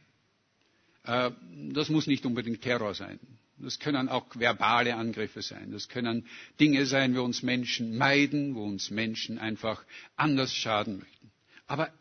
Äh, 1.05 1.33
das 1.73 1.89
muss 1.89 2.07
nicht 2.07 2.25
unbedingt 2.25 2.63
Terror 2.63 2.95
sein. 2.95 3.19
Das 3.59 3.79
können 3.79 4.09
auch 4.09 4.27
verbale 4.37 4.97
Angriffe 4.97 5.43
sein. 5.43 5.71
Das 5.73 5.89
können 5.89 6.27
Dinge 6.61 6.87
sein, 6.87 7.17
wo 7.17 7.23
uns 7.23 7.43
Menschen 7.43 7.97
meiden, 7.97 8.55
wo 8.55 8.65
uns 8.65 8.91
Menschen 8.91 9.39
einfach 9.39 9.85
anders 10.17 10.55
schaden 10.55 10.99
möchten. 10.99 11.31
Aber 11.67 11.93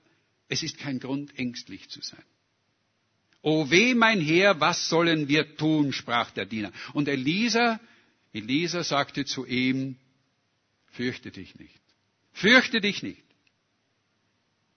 es 0.48 0.64
ist 0.64 0.78
kein 0.80 1.00
Grund, 1.00 1.38
ängstlich 1.38 1.90
zu 1.90 2.02
sein. 2.02 2.24
O 3.42 3.70
weh, 3.72 3.94
mein 3.96 4.22
Herr, 4.22 4.60
was 4.60 4.90
sollen 4.90 5.28
wir 5.28 5.58
tun? 5.58 5.94
sprach 5.94 6.32
der 6.32 6.46
Diener. 6.46 6.72
Und 6.94 7.08
Elisa 7.08 7.80
Elisa 8.34 8.84
sagte 8.84 9.26
zu 9.26 9.46
ihm, 9.46 9.98
fürchte 10.92 11.32
dich 11.32 11.56
nicht. 11.56 11.82
Fürchte 12.34 12.80
dich 12.80 13.04
nicht. 13.04 13.22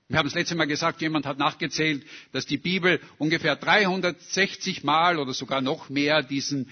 Wir 0.09 0.18
haben 0.18 0.27
das 0.27 0.35
letzte 0.35 0.55
Mal 0.55 0.66
gesagt, 0.66 1.00
jemand 1.00 1.24
hat 1.24 1.38
nachgezählt, 1.38 2.05
dass 2.33 2.46
die 2.46 2.59
Bibel 2.59 3.00
ungefähr 3.18 3.57
360 3.57 4.85
Mal 4.85 5.18
oder 5.18 5.33
sogar 5.33 5.61
noch 5.61 5.88
mehr 5.88 6.22
diesen, 6.22 6.70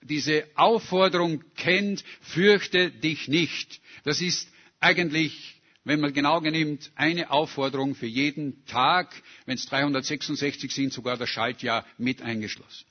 diese 0.00 0.46
Aufforderung 0.56 1.44
kennt, 1.54 2.02
fürchte 2.20 2.90
dich 2.90 3.28
nicht. 3.28 3.80
Das 4.04 4.20
ist 4.20 4.48
eigentlich, 4.80 5.60
wenn 5.84 6.00
man 6.00 6.12
genau 6.12 6.40
nimmt, 6.40 6.92
eine 6.94 7.30
Aufforderung 7.30 7.94
für 7.94 8.06
jeden 8.06 8.64
Tag, 8.66 9.12
wenn 9.46 9.56
es 9.56 9.66
366 9.66 10.72
sind, 10.72 10.92
sogar 10.92 11.16
das 11.16 11.28
Schaltjahr 11.28 11.84
mit 11.98 12.22
eingeschlossen. 12.22 12.86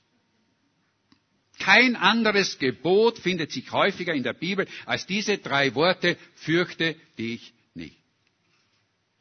Kein 1.58 1.96
anderes 1.96 2.58
Gebot 2.58 3.18
findet 3.18 3.52
sich 3.52 3.70
häufiger 3.72 4.14
in 4.14 4.22
der 4.22 4.32
Bibel 4.32 4.66
als 4.84 5.06
diese 5.06 5.38
drei 5.38 5.74
Worte, 5.74 6.16
fürchte 6.34 6.96
dich 7.18 7.52
nicht. 7.74 7.98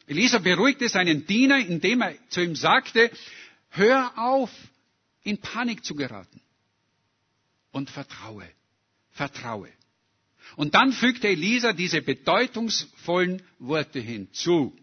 Elisa 0.07 0.39
beruhigte 0.39 0.89
seinen 0.89 1.25
Diener, 1.25 1.60
indem 1.60 2.01
er 2.01 2.15
zu 2.29 2.41
ihm 2.41 2.55
sagte, 2.55 3.12
hör 3.69 4.17
auf, 4.17 4.51
in 5.23 5.38
Panik 5.38 5.86
zu 5.86 5.95
geraten 5.95 6.41
und 7.71 7.89
vertraue, 7.89 8.49
vertraue. 9.12 9.69
Und 10.56 10.75
dann 10.75 10.91
fügte 10.91 11.27
Elisa 11.27 11.73
diese 11.73 12.01
bedeutungsvollen 12.01 13.41
Worte 13.60 13.99
hinzu, 13.99 14.77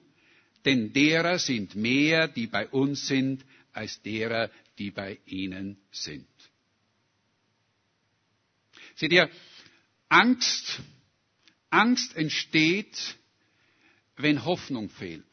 denn 0.65 0.93
derer 0.93 1.39
sind 1.39 1.75
mehr, 1.75 2.29
die 2.29 2.47
bei 2.47 2.69
uns 2.69 3.07
sind, 3.07 3.45
als 3.73 4.03
derer, 4.03 4.51
die 4.79 4.91
bei 4.91 5.19
ihnen 5.27 5.77
sind. 5.91 6.27
Seht 8.97 9.13
ihr, 9.13 9.31
Angst, 10.09 10.81
Angst 11.71 12.17
entsteht, 12.17 13.17
wenn 14.17 14.45
Hoffnung 14.45 14.91
fehlt. 14.91 15.25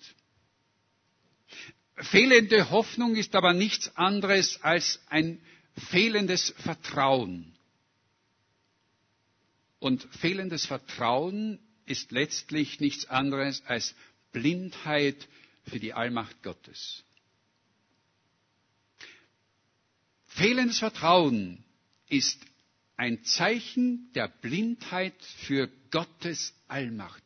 Fehlende 1.98 2.70
Hoffnung 2.70 3.16
ist 3.16 3.36
aber 3.36 3.54
nichts 3.54 3.96
anderes 3.96 4.62
als 4.62 5.00
ein 5.08 5.42
fehlendes 5.90 6.54
Vertrauen. 6.58 7.55
Und 9.86 10.08
fehlendes 10.20 10.66
Vertrauen 10.66 11.60
ist 11.86 12.10
letztlich 12.10 12.80
nichts 12.80 13.06
anderes 13.06 13.64
als 13.68 13.94
Blindheit 14.32 15.28
für 15.68 15.78
die 15.80 15.94
Allmacht 15.94 16.42
Gottes. 16.42 17.04
Fehlendes 20.26 20.80
Vertrauen 20.80 21.64
ist 22.10 22.42
ein 22.98 23.24
Zeichen 23.26 24.12
der 24.16 24.28
Blindheit 24.28 25.14
für 25.22 25.70
Gottes 25.92 26.56
Allmacht. 26.68 27.22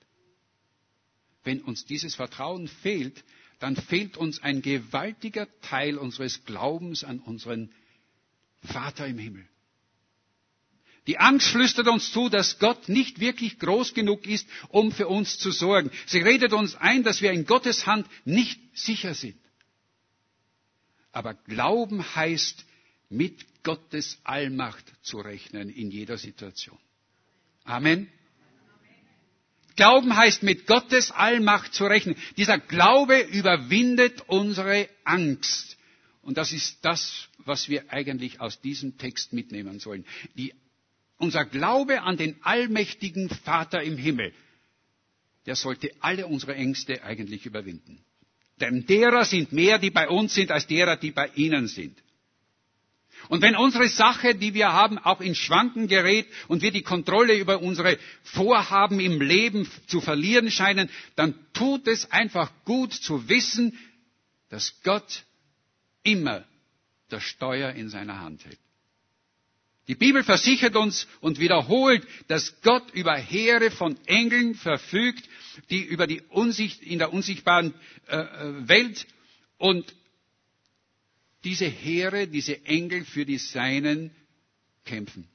Wenn 1.45 1.61
uns 1.61 1.85
dieses 1.85 2.15
Vertrauen 2.15 2.67
fehlt, 2.67 3.23
dann 3.59 3.77
fehlt 3.77 4.17
uns 4.17 4.43
ein 4.43 4.61
gewaltiger 4.61 5.47
Teil 5.61 5.97
unseres 5.97 6.43
Glaubens 6.43 7.05
an 7.05 7.19
unseren 7.19 7.71
Vater 8.63 9.07
im 9.07 9.17
Himmel. 9.17 9.47
Die 11.09 11.17
Angst 11.17 11.47
flüstert 11.47 11.87
uns 11.87 12.11
zu, 12.11 12.29
dass 12.29 12.59
Gott 12.59 12.87
nicht 12.87 13.19
wirklich 13.19 13.57
groß 13.57 13.95
genug 13.95 14.27
ist, 14.27 14.47
um 14.67 14.91
für 14.91 15.07
uns 15.07 15.39
zu 15.39 15.49
sorgen. 15.49 15.89
Sie 16.05 16.19
redet 16.19 16.53
uns 16.53 16.75
ein, 16.75 17.01
dass 17.01 17.23
wir 17.23 17.31
in 17.31 17.47
Gottes 17.47 17.87
Hand 17.87 18.05
nicht 18.25 18.59
sicher 18.77 19.15
sind. 19.15 19.39
Aber 21.11 21.33
Glauben 21.33 22.05
heißt, 22.15 22.63
mit 23.09 23.63
Gottes 23.63 24.19
Allmacht 24.23 24.85
zu 25.01 25.17
rechnen 25.17 25.71
in 25.71 25.89
jeder 25.89 26.19
Situation. 26.19 26.77
Amen. 27.63 28.07
Glauben 29.77 30.15
heißt, 30.15 30.43
mit 30.43 30.67
Gottes 30.67 31.09
Allmacht 31.09 31.73
zu 31.73 31.85
rechnen. 31.85 32.17
Dieser 32.37 32.59
Glaube 32.59 33.19
überwindet 33.19 34.21
unsere 34.27 34.87
Angst. 35.05 35.75
Und 36.21 36.37
das 36.37 36.51
ist 36.51 36.77
das, 36.85 37.29
was 37.39 37.67
wir 37.67 37.91
eigentlich 37.91 38.39
aus 38.41 38.61
diesem 38.61 38.99
Text 38.99 39.33
mitnehmen 39.33 39.79
sollen. 39.79 40.05
Die 40.35 40.53
unser 41.19 41.45
Glaube 41.45 42.01
an 42.01 42.17
den 42.17 42.35
allmächtigen 42.41 43.29
Vater 43.29 43.83
im 43.83 43.97
Himmel, 43.97 44.33
der 45.45 45.55
sollte 45.55 45.91
alle 45.99 46.25
unsere 46.25 46.55
Ängste 46.55 47.03
eigentlich 47.03 47.45
überwinden. 47.45 48.03
Denn 48.59 48.85
derer 48.85 49.23
sind 49.25 49.51
mehr, 49.53 49.77
die 49.79 49.91
bei 49.91 50.09
uns 50.09 50.33
sind, 50.33 50.51
als 50.51 50.65
derer, 50.67 50.97
die 50.97 51.11
bei 51.11 51.29
ihnen 51.35 51.67
sind. 51.67 51.97
Und 53.27 53.41
wenn 53.41 53.55
unsere 53.55 53.89
Sache, 53.89 54.33
die 54.33 54.53
wir 54.53 54.71
haben, 54.71 54.97
auch 54.97 55.19
in 55.19 55.35
Schwanken 55.35 55.87
gerät 55.87 56.25
und 56.47 56.61
wir 56.61 56.71
die 56.71 56.83
Kontrolle 56.83 57.37
über 57.37 57.61
unsere 57.61 57.97
Vorhaben 58.23 58.99
im 59.01 59.21
Leben 59.21 59.69
zu 59.87 59.99
verlieren 59.99 60.49
scheinen, 60.49 60.89
dann 61.15 61.35
tut 61.53 61.87
es 61.87 62.09
einfach 62.11 62.51
gut 62.63 62.93
zu 62.93 63.27
wissen, 63.27 63.77
dass 64.49 64.81
Gott 64.83 65.25
immer 66.03 66.45
das 67.09 67.23
Steuer 67.23 67.71
in 67.73 67.89
seiner 67.89 68.19
Hand 68.21 68.45
hält. 68.45 68.59
Die 69.89 69.95
Bibel 69.95 70.23
versichert 70.23 70.75
uns 70.75 71.07
und 71.19 71.39
wiederholt, 71.39 72.05
dass 72.27 72.61
Gott 72.61 72.91
über 72.93 73.15
Heere 73.15 73.71
von 73.71 73.97
Engeln 74.05 74.53
verfügt, 74.53 75.27
die 75.71 75.81
über 75.81 76.05
die 76.05 76.21
Unsicht, 76.29 76.83
in 76.83 76.99
der 76.99 77.11
unsichtbaren 77.11 77.73
äh, 78.07 78.17
äh, 78.17 78.67
Welt 78.69 79.07
und 79.57 79.95
diese 81.43 81.65
Heere, 81.65 82.27
diese 82.27 82.63
Engel 82.67 83.03
für 83.03 83.25
die 83.25 83.39
Seinen 83.39 84.11
kämpfen. 84.85 85.27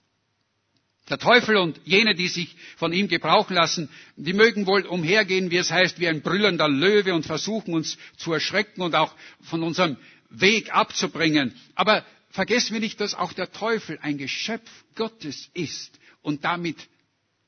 Der 1.11 1.19
Teufel 1.19 1.57
und 1.57 1.81
jene, 1.85 2.15
die 2.15 2.29
sich 2.29 2.55
von 2.77 2.93
ihm 2.93 3.09
gebrauchen 3.09 3.55
lassen, 3.55 3.89
die 4.15 4.35
mögen 4.35 4.69
wohl 4.69 4.83
umhergehen, 4.87 5.51
wie 5.51 5.57
es 5.57 5.73
heißt, 5.73 5.99
wie 5.99 6.07
ein 6.07 6.23
brüllender 6.23 6.69
Löwe 6.69 7.13
und 7.13 7.27
versuchen 7.27 7.75
uns 7.75 7.99
zu 8.19 8.33
erschrecken 8.33 8.83
und 8.83 8.95
auch 8.95 9.17
von 9.43 9.65
unserem 9.65 9.97
Weg 10.31 10.73
abzubringen. 10.73 11.57
Aber 11.75 12.07
vergessen 12.35 12.75
wir 12.75 12.81
nicht, 12.81 13.01
dass 13.01 13.15
auch 13.15 13.33
der 13.33 13.53
Teufel 13.53 13.99
ein 14.03 14.19
Geschöpf 14.19 14.69
Gottes 14.97 15.49
ist 15.55 15.99
und 16.21 16.45
damit 16.45 16.77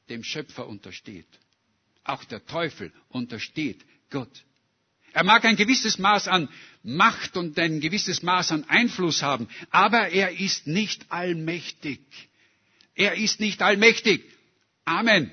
dem 0.09 0.23
Schöpfer 0.23 0.69
untersteht. 0.69 1.27
Auch 2.05 2.23
der 2.25 2.47
Teufel 2.47 2.93
untersteht 3.09 3.85
Gott. 4.11 4.45
Er 5.13 5.25
mag 5.25 5.45
ein 5.45 5.57
gewisses 5.57 5.99
Maß 5.99 6.29
an 6.29 6.49
Macht 6.85 7.37
und 7.37 7.59
ein 7.59 7.81
gewisses 7.81 8.23
Maß 8.23 8.53
an 8.53 8.65
Einfluss 8.69 9.23
haben, 9.23 9.49
aber 9.71 10.11
er 10.11 10.39
ist 10.39 10.69
nicht 10.69 11.11
allmächtig. 11.11 12.01
Er 12.95 13.15
ist 13.17 13.41
nicht 13.41 13.63
allmächtig. 13.63 14.25
Amen. 14.85 15.33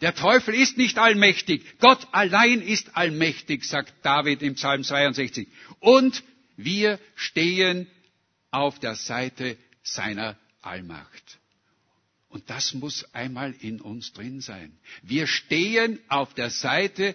Der 0.00 0.14
Teufel 0.14 0.54
ist 0.54 0.78
nicht 0.78 0.98
allmächtig. 0.98 1.78
Gott 1.80 2.06
allein 2.12 2.60
ist 2.60 2.96
allmächtig, 2.96 3.64
sagt 3.64 3.92
David 4.02 4.42
im 4.42 4.54
Psalm 4.54 4.84
62. 4.84 5.48
Und 5.80 6.22
wir 6.56 7.00
stehen 7.16 7.88
auf 8.52 8.78
der 8.78 8.94
Seite 8.94 9.56
seiner 9.82 10.38
Allmacht. 10.60 11.38
Und 12.28 12.48
das 12.48 12.72
muss 12.72 13.04
einmal 13.12 13.52
in 13.60 13.80
uns 13.80 14.12
drin 14.12 14.40
sein. 14.40 14.78
Wir 15.02 15.26
stehen 15.26 15.98
auf 16.08 16.32
der 16.34 16.50
Seite 16.50 17.14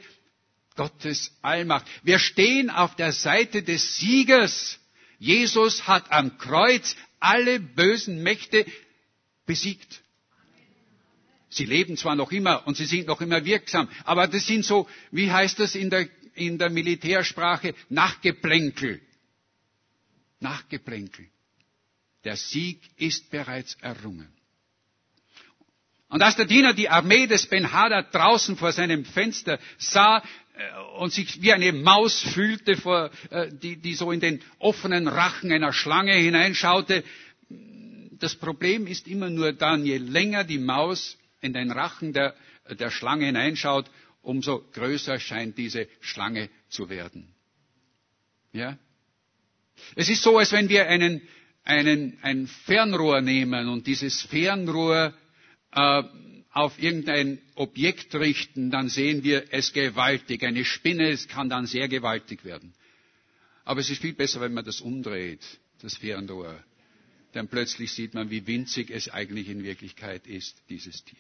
Gottes 0.76 1.32
Allmacht. 1.42 1.88
Wir 2.04 2.20
stehen 2.20 2.70
auf 2.70 2.96
der 2.96 3.12
Seite 3.12 3.64
des 3.64 3.98
Siegers. 3.98 4.80
Jesus 5.18 5.88
hat 5.88 6.12
am 6.12 6.38
Kreuz 6.38 6.96
alle 7.20 7.60
bösen 7.60 8.22
Mächte 8.22 8.66
besiegt. 9.48 10.04
Sie 11.50 11.66
leben 11.66 11.98
zwar 11.98 12.16
noch 12.16 12.32
immer 12.32 12.68
und 12.68 12.78
sie 12.78 12.86
sind 12.86 13.08
noch 13.08 13.22
immer 13.22 13.44
wirksam, 13.46 13.90
aber 14.04 14.28
das 14.28 14.46
sind 14.46 14.66
so, 14.66 14.88
wie 15.12 15.32
heißt 15.32 15.60
das 15.60 15.76
in 15.76 15.90
der, 15.90 16.08
in 16.36 16.58
der 16.60 16.70
Militärsprache, 16.70 17.74
Nachgeplänkel. 17.90 19.02
Nachgeplänkel. 20.40 21.28
Der 22.24 22.36
Sieg 22.36 22.82
ist 22.98 23.30
bereits 23.30 23.76
errungen. 23.82 24.28
Und 26.10 26.22
als 26.22 26.36
der 26.38 26.46
Diener 26.46 26.74
die 26.74 26.90
Armee 26.90 27.28
des 27.28 27.48
Ben-Hadad 27.48 28.14
draußen 28.14 28.56
vor 28.56 28.72
seinem 28.72 29.04
Fenster 29.04 29.60
sah 29.78 30.20
äh, 30.20 30.22
und 31.00 31.12
sich 31.12 31.42
wie 31.42 31.52
eine 31.52 31.74
Maus 31.74 32.20
fühlte, 32.22 32.78
vor, 32.78 33.12
äh, 33.30 33.50
die, 33.52 33.76
die 33.78 33.94
so 33.94 34.12
in 34.12 34.22
den 34.22 34.42
offenen 34.60 35.08
Rachen 35.08 35.52
einer 35.52 35.74
Schlange 35.74 36.14
hineinschaute, 36.14 37.04
das 38.20 38.36
Problem 38.36 38.88
ist 38.88 39.08
immer 39.08 39.30
nur 39.30 39.54
dann, 39.54 39.86
je 39.86 39.98
länger 39.98 40.44
die 40.44 40.58
Maus 40.58 41.18
in 41.42 41.54
den 41.54 41.72
Rachen 41.72 42.14
der, 42.14 42.36
der 42.70 42.90
Schlange 42.90 43.26
hineinschaut, 43.26 43.90
umso 44.22 44.60
größer 44.74 45.20
scheint 45.20 45.58
diese 45.58 45.88
Schlange 46.00 46.50
zu 46.70 46.90
werden. 46.90 47.34
Ja? 48.54 48.78
Es 49.96 50.10
ist 50.10 50.24
so, 50.24 50.38
als 50.38 50.52
wenn 50.52 50.70
wir 50.70 50.88
einen, 50.88 51.22
einen, 51.64 52.18
ein 52.22 52.48
Fernrohr 52.48 53.22
nehmen 53.22 53.68
und 53.70 53.88
dieses 53.88 54.22
Fernrohr 54.22 55.14
äh, 55.74 56.04
auf 56.52 56.82
irgendein 56.82 57.40
Objekt 57.56 58.16
richten, 58.16 58.72
dann 58.72 58.90
sehen 58.90 59.24
wir 59.24 59.46
es 59.52 59.74
gewaltig. 59.74 60.44
Eine 60.44 60.66
Spinne, 60.66 61.10
es 61.10 61.28
kann 61.28 61.50
dann 61.50 61.68
sehr 61.68 61.88
gewaltig 61.88 62.44
werden. 62.46 62.74
Aber 63.64 63.82
es 63.82 63.90
ist 63.90 64.02
viel 64.02 64.14
besser, 64.14 64.42
wenn 64.42 64.54
man 64.54 64.66
das 64.66 64.82
umdreht, 64.82 65.42
das 65.82 65.98
Fernrohr. 65.98 66.64
Dann 67.34 67.48
plötzlich 67.48 67.92
sieht 67.92 68.14
man, 68.14 68.30
wie 68.32 68.48
winzig 68.48 68.90
es 68.90 69.10
eigentlich 69.10 69.50
in 69.50 69.64
Wirklichkeit 69.64 70.26
ist, 70.26 70.64
dieses 70.70 71.04
Tier. 71.04 71.20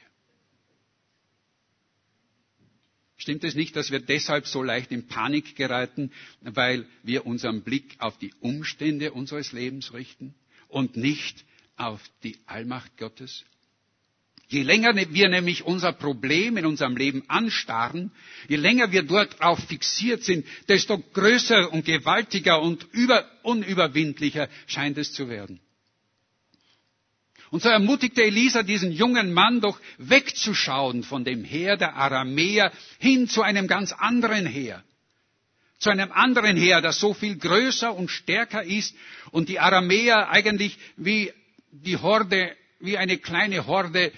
Stimmt 3.17 3.43
es 3.43 3.55
nicht, 3.55 3.75
dass 3.75 3.89
wir 3.91 3.99
deshalb 3.99 4.45
so 4.47 4.61
leicht 4.61 4.91
in 4.91 5.07
Panik 5.07 5.55
geraten, 5.55 6.11
weil 6.41 6.85
wir 7.03 7.25
unseren 7.25 7.63
Blick 7.63 7.95
auf 7.99 8.17
die 8.19 8.33
Umstände 8.39 9.11
unseres 9.11 9.51
Lebens 9.51 9.93
richten 9.93 10.35
und 10.67 10.95
nicht 10.97 11.43
auf 11.77 11.99
die 12.23 12.37
Allmacht 12.45 12.95
Gottes? 12.97 13.43
Je 14.49 14.61
länger 14.63 14.95
wir 14.95 15.27
nämlich 15.29 15.63
unser 15.65 15.91
Problem 15.91 16.55
in 16.55 16.65
unserem 16.65 16.95
Leben 16.95 17.23
anstarren, 17.27 18.11
je 18.47 18.55
länger 18.55 18.91
wir 18.93 19.03
dort 19.03 19.39
drauf 19.41 19.59
fixiert 19.67 20.23
sind, 20.23 20.45
desto 20.69 20.99
größer 20.99 21.73
und 21.73 21.83
gewaltiger 21.85 22.61
und 22.61 22.87
über, 22.93 23.29
unüberwindlicher 23.43 24.47
scheint 24.67 24.97
es 24.97 25.11
zu 25.11 25.27
werden. 25.27 25.59
Und 27.49 27.63
so 27.63 27.69
ermutigte 27.69 28.23
Elisa 28.23 28.63
diesen 28.63 28.91
jungen 28.91 29.31
Mann 29.31 29.61
doch 29.61 29.79
wegzuschauen 29.97 31.03
von 31.03 31.23
dem 31.23 31.43
Heer 31.43 31.77
der 31.77 31.95
Aramäer 31.95 32.71
hin 32.99 33.27
zu 33.27 33.41
einem 33.41 33.67
ganz 33.67 33.93
anderen 33.93 34.45
Heer. 34.45 34.83
Zu 35.79 35.91
einem 35.91 36.11
anderen 36.11 36.57
Heer, 36.57 36.81
das 36.81 36.99
so 36.99 37.13
viel 37.13 37.37
größer 37.37 37.95
und 37.95 38.09
stärker 38.09 38.63
ist 38.63 38.95
und 39.31 39.47
die 39.47 39.59
Aramäer 39.59 40.29
eigentlich 40.29 40.77
wie 40.97 41.31
die 41.71 41.97
Horde, 41.97 42.55
wie 42.79 42.97
eine 42.97 43.17
kleine 43.17 43.67
Horde 43.67 44.11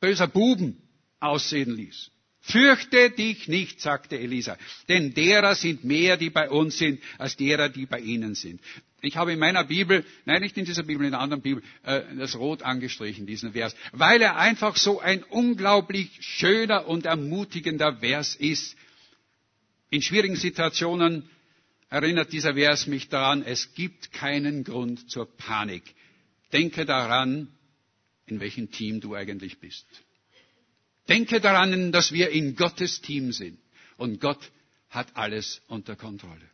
böser 0.00 0.26
Buben 0.26 0.82
aussehen 1.20 1.74
ließ. 1.74 2.10
Fürchte 2.40 3.10
dich 3.10 3.48
nicht, 3.48 3.80
sagte 3.80 4.18
Elisa, 4.18 4.56
denn 4.88 5.14
derer 5.14 5.56
sind 5.56 5.82
mehr, 5.84 6.16
die 6.16 6.30
bei 6.30 6.48
uns 6.48 6.78
sind, 6.78 7.02
als 7.18 7.36
derer, 7.36 7.68
die 7.68 7.86
bei 7.86 7.98
ihnen 7.98 8.36
sind. 8.36 8.60
Ich 9.06 9.16
habe 9.16 9.32
in 9.32 9.38
meiner 9.38 9.62
Bibel, 9.64 10.04
nein, 10.24 10.42
nicht 10.42 10.56
in 10.56 10.64
dieser 10.64 10.82
Bibel, 10.82 11.06
in 11.06 11.14
einer 11.14 11.22
anderen 11.22 11.42
Bibel, 11.42 11.62
äh, 11.84 12.02
das 12.16 12.34
Rot 12.34 12.62
angestrichen, 12.62 13.24
diesen 13.26 13.52
Vers, 13.52 13.76
weil 13.92 14.20
er 14.20 14.36
einfach 14.36 14.76
so 14.76 15.00
ein 15.00 15.22
unglaublich 15.22 16.10
schöner 16.20 16.88
und 16.88 17.06
ermutigender 17.06 17.98
Vers 17.98 18.34
ist. 18.34 18.76
In 19.90 20.02
schwierigen 20.02 20.34
Situationen 20.36 21.30
erinnert 21.88 22.32
dieser 22.32 22.54
Vers 22.54 22.88
mich 22.88 23.08
daran, 23.08 23.42
es 23.44 23.74
gibt 23.74 24.12
keinen 24.12 24.64
Grund 24.64 25.08
zur 25.08 25.26
Panik. 25.36 25.84
Denke 26.52 26.84
daran, 26.84 27.48
in 28.26 28.40
welchem 28.40 28.72
Team 28.72 29.00
du 29.00 29.14
eigentlich 29.14 29.58
bist. 29.58 29.86
Denke 31.08 31.40
daran, 31.40 31.92
dass 31.92 32.10
wir 32.12 32.30
in 32.30 32.56
Gottes 32.56 33.00
Team 33.00 33.30
sind 33.32 33.58
und 33.96 34.20
Gott 34.20 34.50
hat 34.90 35.16
alles 35.16 35.62
unter 35.68 35.94
Kontrolle. 35.94 36.50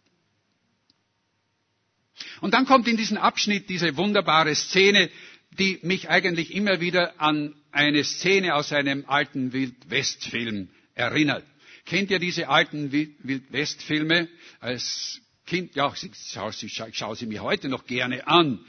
Und 2.40 2.54
dann 2.54 2.66
kommt 2.66 2.88
in 2.88 2.96
diesem 2.96 3.16
Abschnitt 3.18 3.68
diese 3.68 3.96
wunderbare 3.96 4.54
Szene, 4.54 5.10
die 5.58 5.78
mich 5.82 6.08
eigentlich 6.08 6.54
immer 6.54 6.80
wieder 6.80 7.20
an 7.20 7.54
eine 7.70 8.04
Szene 8.04 8.54
aus 8.54 8.72
einem 8.72 9.04
alten 9.06 9.52
Wild-West-Film 9.52 10.68
erinnert. 10.94 11.44
Kennt 11.86 12.10
ihr 12.10 12.18
diese 12.18 12.48
alten 12.48 12.92
Wild-West-Filme? 12.92 14.28
Als 14.60 15.20
Kind, 15.46 15.74
ja, 15.74 15.92
ich 15.92 16.10
schaue 16.32 16.52
sie, 16.52 16.68
schau 16.68 17.14
sie 17.14 17.26
mir 17.26 17.42
heute 17.42 17.68
noch 17.68 17.86
gerne 17.86 18.26
an, 18.28 18.60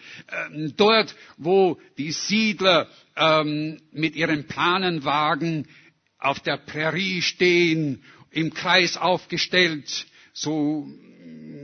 ähm, 0.52 0.74
dort, 0.76 1.16
wo 1.38 1.80
die 1.98 2.12
Siedler 2.12 2.90
ähm, 3.16 3.80
mit 3.92 4.16
ihren 4.16 4.48
Planenwagen 4.48 5.68
auf 6.18 6.40
der 6.40 6.58
Prärie 6.58 7.22
stehen, 7.22 8.04
im 8.32 8.54
Kreis 8.54 8.98
aufgestellt, 8.98 10.08
so 10.34 10.88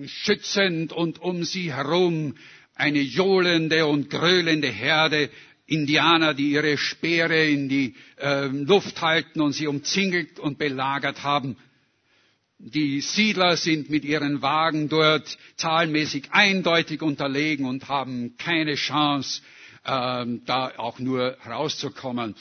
schützend 0.08 0.94
und 0.94 1.20
um 1.20 1.44
sie 1.44 1.74
herum 1.74 2.36
eine 2.76 3.00
johlende 3.02 3.86
und 3.86 4.10
gröhlende 4.10 4.70
Herde 4.70 5.30
Indianer, 5.66 6.34
die 6.34 6.52
ihre 6.52 6.78
Speere 6.78 7.46
in 7.48 7.70
die 7.70 7.96
äh, 8.18 8.46
Luft 8.48 9.02
halten 9.02 9.42
und 9.42 9.54
sie 9.54 9.68
umzingelt 9.68 10.40
und 10.40 10.58
belagert 10.58 11.24
haben. 11.24 11.58
Die 12.58 13.00
Siedler 13.02 13.56
sind 13.56 13.90
mit 13.90 14.04
ihren 14.04 14.42
Wagen 14.42 14.90
dort 14.90 15.38
zahlenmäßig 15.56 16.32
eindeutig 16.32 17.02
unterlegen 17.02 17.66
und 17.66 17.88
haben 17.88 18.36
keine 18.38 18.76
Chance, 18.76 19.42
äh, 19.86 20.26
da 20.46 20.74
auch 20.78 21.00
nur 21.00 21.38
rauszukommen. 21.46 22.36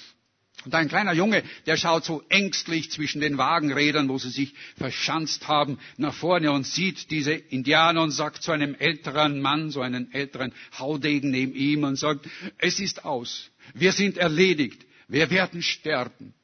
Und 0.64 0.74
ein 0.74 0.88
kleiner 0.88 1.12
Junge, 1.12 1.44
der 1.66 1.76
schaut 1.76 2.04
so 2.04 2.22
ängstlich 2.28 2.90
zwischen 2.90 3.20
den 3.20 3.38
Wagenrädern, 3.38 4.08
wo 4.08 4.18
sie 4.18 4.30
sich 4.30 4.54
verschanzt 4.76 5.46
haben, 5.46 5.78
nach 5.96 6.14
vorne 6.14 6.50
und 6.50 6.66
sieht 6.66 7.10
diese 7.10 7.32
Indianer 7.32 8.02
und 8.02 8.10
sagt 8.10 8.42
zu 8.42 8.50
einem 8.50 8.74
älteren 8.74 9.40
Mann, 9.40 9.70
so 9.70 9.80
einen 9.80 10.12
älteren 10.12 10.52
Haudegen 10.76 11.30
neben 11.30 11.54
ihm 11.54 11.84
und 11.84 11.96
sagt, 11.96 12.28
es 12.58 12.80
ist 12.80 13.04
aus. 13.04 13.50
Wir 13.74 13.92
sind 13.92 14.18
erledigt. 14.18 14.84
Wir 15.06 15.30
werden 15.30 15.62
sterben. 15.62 16.34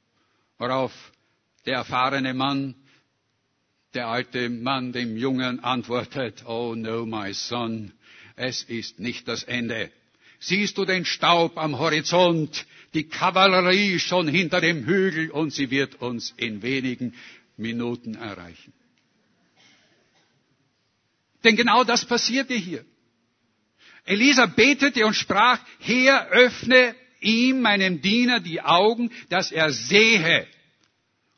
Worauf 0.58 0.92
der 1.66 1.74
erfahrene 1.74 2.34
Mann, 2.34 2.74
der 3.94 4.08
alte 4.08 4.48
Mann 4.48 4.92
dem 4.92 5.16
Jungen 5.16 5.60
antwortet, 5.62 6.44
Oh 6.46 6.74
no, 6.76 7.04
my 7.04 7.32
son, 7.32 7.92
es 8.36 8.62
ist 8.62 9.00
nicht 9.00 9.26
das 9.28 9.42
Ende. 9.42 9.90
Siehst 10.40 10.76
du 10.78 10.84
den 10.84 11.04
Staub 11.04 11.56
am 11.56 11.78
Horizont? 11.78 12.66
Die 12.94 13.08
Kavallerie 13.08 13.98
schon 13.98 14.28
hinter 14.28 14.60
dem 14.60 14.86
Hügel 14.86 15.30
und 15.30 15.50
sie 15.52 15.70
wird 15.70 15.96
uns 16.00 16.32
in 16.36 16.62
wenigen 16.62 17.14
Minuten 17.56 18.14
erreichen. 18.14 18.72
Denn 21.42 21.56
genau 21.56 21.84
das 21.84 22.04
passierte 22.04 22.54
hier. 22.54 22.84
Elisa 24.04 24.46
betete 24.46 25.04
und 25.06 25.14
sprach, 25.14 25.60
Herr, 25.80 26.28
öffne 26.28 26.94
ihm, 27.20 27.60
meinem 27.62 28.00
Diener, 28.00 28.40
die 28.40 28.60
Augen, 28.60 29.10
dass 29.28 29.50
er 29.50 29.70
sehe. 29.72 30.46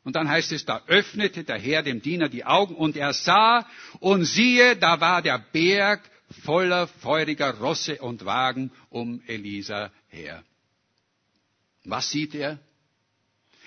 Und 0.03 0.15
dann 0.15 0.29
heißt 0.29 0.51
es, 0.53 0.63
da 0.65 0.83
öffnete 0.87 1.43
der 1.43 1.59
Herr 1.59 1.83
dem 1.83 2.01
Diener 2.01 2.29
die 2.29 2.45
Augen 2.45 2.75
und 2.75 2.95
er 2.95 3.13
sah 3.13 3.67
und 3.99 4.23
siehe, 4.25 4.77
da 4.77 5.01
war 5.01 5.21
der 5.21 5.37
Berg 5.51 6.01
voller 6.43 6.87
feuriger 6.87 7.57
Rosse 7.57 7.97
und 8.01 8.25
Wagen 8.25 8.71
um 8.89 9.21
Elisa 9.27 9.91
her. 10.07 10.43
Was 11.87 12.11
sieht 12.11 12.35
er? 12.35 12.59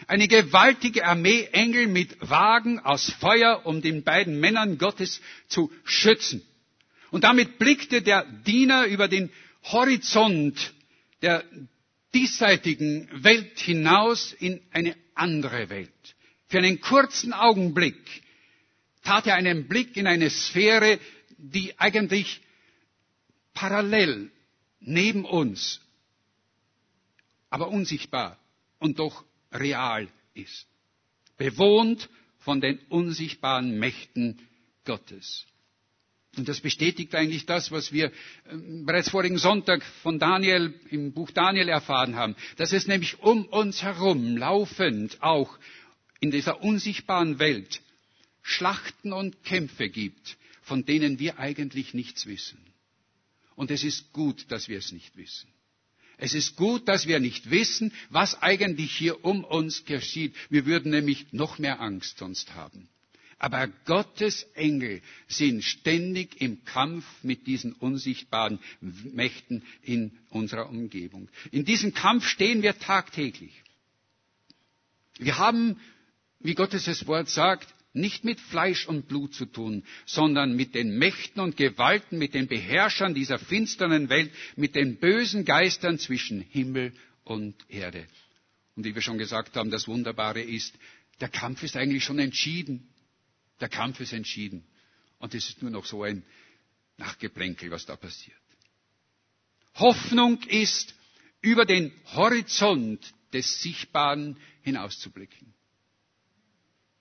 Eine 0.06 0.28
gewaltige 0.28 1.06
Armee 1.06 1.48
Engel 1.52 1.86
mit 1.86 2.16
Wagen 2.20 2.78
aus 2.78 3.10
Feuer, 3.10 3.62
um 3.66 3.82
den 3.82 4.02
beiden 4.02 4.38
Männern 4.40 4.78
Gottes 4.78 5.20
zu 5.48 5.70
schützen. 5.84 6.42
Und 7.10 7.24
damit 7.24 7.58
blickte 7.58 8.02
der 8.02 8.24
Diener 8.46 8.84
über 8.86 9.08
den 9.08 9.30
Horizont 9.64 10.72
der 11.22 11.44
diesseitigen 12.14 13.08
Welt 13.24 13.58
hinaus 13.58 14.32
in 14.32 14.60
eine 14.70 14.96
andere 15.14 15.68
Welt. 15.68 15.90
Für 16.48 16.58
einen 16.58 16.80
kurzen 16.80 17.32
Augenblick 17.32 17.96
tat 19.04 19.26
er 19.26 19.34
einen 19.34 19.68
Blick 19.68 19.96
in 19.96 20.06
eine 20.06 20.30
Sphäre, 20.30 20.98
die 21.38 21.78
eigentlich 21.78 22.40
parallel 23.54 24.30
neben 24.80 25.24
uns, 25.24 25.80
aber 27.50 27.68
unsichtbar 27.68 28.38
und 28.78 28.98
doch 28.98 29.24
real 29.52 30.08
ist. 30.34 30.66
Bewohnt 31.36 32.08
von 32.38 32.60
den 32.60 32.78
unsichtbaren 32.88 33.78
Mächten 33.78 34.38
Gottes. 34.84 35.46
Und 36.36 36.48
das 36.48 36.60
bestätigt 36.60 37.14
eigentlich 37.14 37.44
das, 37.44 37.72
was 37.72 37.92
wir 37.92 38.12
ähm, 38.48 38.86
bereits 38.86 39.10
vorigen 39.10 39.38
Sonntag 39.38 39.82
von 40.02 40.18
Daniel 40.20 40.72
im 40.88 41.12
Buch 41.12 41.32
Daniel 41.32 41.68
erfahren 41.68 42.14
haben, 42.14 42.36
dass 42.56 42.72
es 42.72 42.86
nämlich 42.86 43.18
um 43.20 43.46
uns 43.46 43.82
herum 43.82 44.36
laufend 44.36 45.20
auch 45.22 45.58
in 46.20 46.30
dieser 46.30 46.62
unsichtbaren 46.62 47.38
Welt 47.40 47.82
Schlachten 48.42 49.12
und 49.12 49.42
Kämpfe 49.42 49.88
gibt, 49.90 50.36
von 50.62 50.84
denen 50.84 51.18
wir 51.18 51.38
eigentlich 51.38 51.94
nichts 51.94 52.26
wissen. 52.26 52.58
Und 53.56 53.70
es 53.70 53.82
ist 53.82 54.12
gut, 54.12 54.46
dass 54.50 54.68
wir 54.68 54.78
es 54.78 54.92
nicht 54.92 55.16
wissen. 55.16 55.50
Es 56.22 56.34
ist 56.34 56.56
gut, 56.56 56.86
dass 56.86 57.06
wir 57.06 57.18
nicht 57.18 57.50
wissen, 57.50 57.94
was 58.10 58.42
eigentlich 58.42 58.94
hier 58.94 59.24
um 59.24 59.42
uns 59.42 59.86
geschieht. 59.86 60.34
Wir 60.50 60.66
würden 60.66 60.90
nämlich 60.90 61.32
noch 61.32 61.58
mehr 61.58 61.80
Angst 61.80 62.18
sonst 62.18 62.54
haben. 62.54 62.88
Aber 63.38 63.68
Gottes 63.86 64.42
Engel 64.52 65.00
sind 65.28 65.64
ständig 65.64 66.38
im 66.42 66.62
Kampf 66.66 67.06
mit 67.22 67.46
diesen 67.46 67.72
unsichtbaren 67.72 68.58
Mächten 68.82 69.62
in 69.82 70.12
unserer 70.28 70.68
Umgebung. 70.68 71.30
In 71.52 71.64
diesem 71.64 71.94
Kampf 71.94 72.26
stehen 72.26 72.60
wir 72.60 72.78
tagtäglich. 72.78 73.54
Wir 75.18 75.38
haben, 75.38 75.80
wie 76.38 76.54
Gottes 76.54 77.06
Wort 77.06 77.30
sagt, 77.30 77.74
nicht 77.92 78.24
mit 78.24 78.40
Fleisch 78.40 78.86
und 78.86 79.08
Blut 79.08 79.34
zu 79.34 79.46
tun, 79.46 79.84
sondern 80.06 80.54
mit 80.54 80.74
den 80.74 80.96
Mächten 80.98 81.40
und 81.40 81.56
Gewalten, 81.56 82.18
mit 82.18 82.34
den 82.34 82.46
Beherrschern 82.46 83.14
dieser 83.14 83.38
finsteren 83.38 84.08
Welt, 84.08 84.32
mit 84.56 84.74
den 84.74 84.98
bösen 84.98 85.44
Geistern 85.44 85.98
zwischen 85.98 86.40
Himmel 86.40 86.92
und 87.24 87.56
Erde. 87.68 88.06
Und 88.76 88.84
wie 88.84 88.94
wir 88.94 89.02
schon 89.02 89.18
gesagt 89.18 89.56
haben, 89.56 89.70
das 89.70 89.88
Wunderbare 89.88 90.40
ist, 90.40 90.74
der 91.20 91.28
Kampf 91.28 91.62
ist 91.62 91.76
eigentlich 91.76 92.04
schon 92.04 92.18
entschieden. 92.18 92.88
Der 93.60 93.68
Kampf 93.68 94.00
ist 94.00 94.12
entschieden. 94.12 94.64
Und 95.18 95.34
es 95.34 95.48
ist 95.48 95.60
nur 95.62 95.70
noch 95.70 95.84
so 95.84 96.02
ein 96.02 96.22
Nachgeplänkel, 96.96 97.70
was 97.70 97.84
da 97.86 97.96
passiert. 97.96 98.38
Hoffnung 99.74 100.40
ist, 100.44 100.94
über 101.42 101.64
den 101.64 101.92
Horizont 102.14 103.12
des 103.32 103.62
Sichtbaren 103.62 104.36
hinauszublicken. 104.62 105.54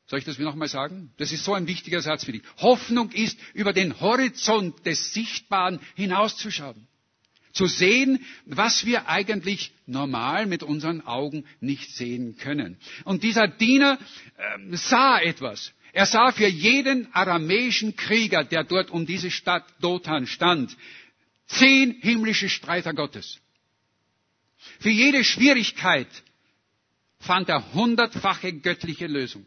Soll 0.10 0.17
ich 0.17 0.26
das 0.26 0.39
nochmal 0.39 0.67
sagen? 0.67 1.12
Das 1.17 1.32
ist 1.32 1.43
so 1.45 1.54
ein 1.54 1.67
wichtiger 1.67 2.02
Satz 2.02 2.24
für 2.24 2.32
dich. 2.32 2.41
Hoffnung 2.58 3.12
ist, 3.12 3.38
über 3.54 3.74
den 3.74 4.00
Horizont 4.00 4.84
des 4.88 5.13
Sichtbaren 5.13 5.80
hinauszuschauen. 5.95 6.88
Zu 7.54 7.67
sehen, 7.67 8.26
was 8.45 8.88
wir 8.88 9.08
eigentlich 9.08 9.72
normal 9.86 10.48
mit 10.48 10.63
unseren 10.63 11.02
Augen 11.02 11.45
nicht 11.60 11.91
sehen 11.91 12.38
können. 12.38 12.78
Und 13.04 13.22
dieser 13.22 13.48
Diener 13.48 14.00
äh, 14.38 14.76
sah 14.76 15.19
etwas. 15.19 15.74
Er 15.93 16.08
sah 16.08 16.32
für 16.32 16.48
jeden 16.48 17.13
aramäischen 17.13 17.95
Krieger, 17.95 18.43
der 18.43 18.63
dort 18.63 18.89
um 18.89 19.06
diese 19.06 19.30
Stadt 19.30 19.65
Dothan 19.80 20.26
stand, 20.26 20.76
zehn 21.45 21.91
himmlische 22.02 22.50
Streiter 22.50 22.93
Gottes. 22.95 23.39
Für 24.80 24.89
jede 24.89 25.24
Schwierigkeit 25.24 26.08
fand 27.19 27.50
er 27.50 27.74
hundertfache 27.74 28.54
göttliche 28.54 29.06
Lösung. 29.08 29.45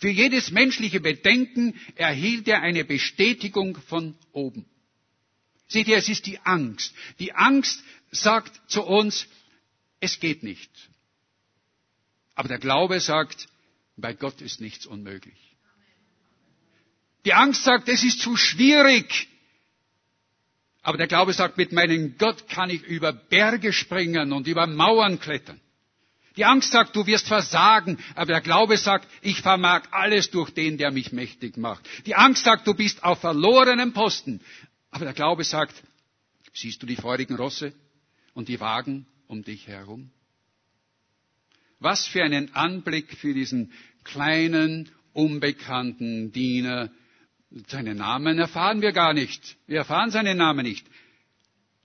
Für 0.00 0.08
jedes 0.08 0.50
menschliche 0.50 0.98
Bedenken 0.98 1.78
erhielt 1.94 2.48
er 2.48 2.62
eine 2.62 2.84
Bestätigung 2.84 3.76
von 3.76 4.16
oben. 4.32 4.64
Seht 5.68 5.88
ihr, 5.88 5.98
es 5.98 6.08
ist 6.08 6.24
die 6.24 6.38
Angst. 6.40 6.94
Die 7.18 7.34
Angst 7.34 7.84
sagt 8.10 8.70
zu 8.70 8.82
uns, 8.82 9.26
es 10.00 10.18
geht 10.18 10.42
nicht. 10.42 10.70
Aber 12.34 12.48
der 12.48 12.58
Glaube 12.58 12.98
sagt, 13.00 13.46
bei 13.98 14.14
Gott 14.14 14.40
ist 14.40 14.62
nichts 14.62 14.86
unmöglich. 14.86 15.36
Die 17.26 17.34
Angst 17.34 17.64
sagt, 17.64 17.86
es 17.90 18.02
ist 18.02 18.20
zu 18.20 18.36
schwierig. 18.36 19.28
Aber 20.80 20.96
der 20.96 21.08
Glaube 21.08 21.34
sagt, 21.34 21.58
mit 21.58 21.72
meinem 21.72 22.16
Gott 22.16 22.48
kann 22.48 22.70
ich 22.70 22.82
über 22.84 23.12
Berge 23.12 23.74
springen 23.74 24.32
und 24.32 24.46
über 24.46 24.66
Mauern 24.66 25.20
klettern. 25.20 25.60
Die 26.36 26.44
Angst 26.44 26.72
sagt, 26.72 26.94
du 26.94 27.06
wirst 27.06 27.26
versagen, 27.26 27.98
aber 28.14 28.26
der 28.26 28.40
Glaube 28.40 28.76
sagt, 28.76 29.08
ich 29.20 29.40
vermag 29.40 29.82
alles 29.90 30.30
durch 30.30 30.50
den, 30.50 30.78
der 30.78 30.90
mich 30.90 31.12
mächtig 31.12 31.56
macht. 31.56 31.88
Die 32.06 32.14
Angst 32.14 32.44
sagt, 32.44 32.66
du 32.66 32.74
bist 32.74 33.02
auf 33.02 33.20
verlorenem 33.20 33.92
Posten, 33.92 34.40
aber 34.90 35.06
der 35.06 35.14
Glaube 35.14 35.44
sagt, 35.44 35.74
siehst 36.52 36.82
du 36.82 36.86
die 36.86 36.96
feurigen 36.96 37.36
Rosse 37.36 37.72
und 38.34 38.48
die 38.48 38.60
Wagen 38.60 39.06
um 39.26 39.42
dich 39.42 39.66
herum? 39.66 40.10
Was 41.80 42.06
für 42.06 42.22
einen 42.22 42.54
Anblick 42.54 43.16
für 43.16 43.34
diesen 43.34 43.72
kleinen, 44.04 44.90
unbekannten 45.12 46.32
Diener. 46.32 46.90
Seinen 47.66 47.96
Namen 47.98 48.38
erfahren 48.38 48.80
wir 48.80 48.92
gar 48.92 49.12
nicht. 49.12 49.56
Wir 49.66 49.78
erfahren 49.78 50.10
seinen 50.10 50.36
Namen 50.36 50.64
nicht. 50.64 50.86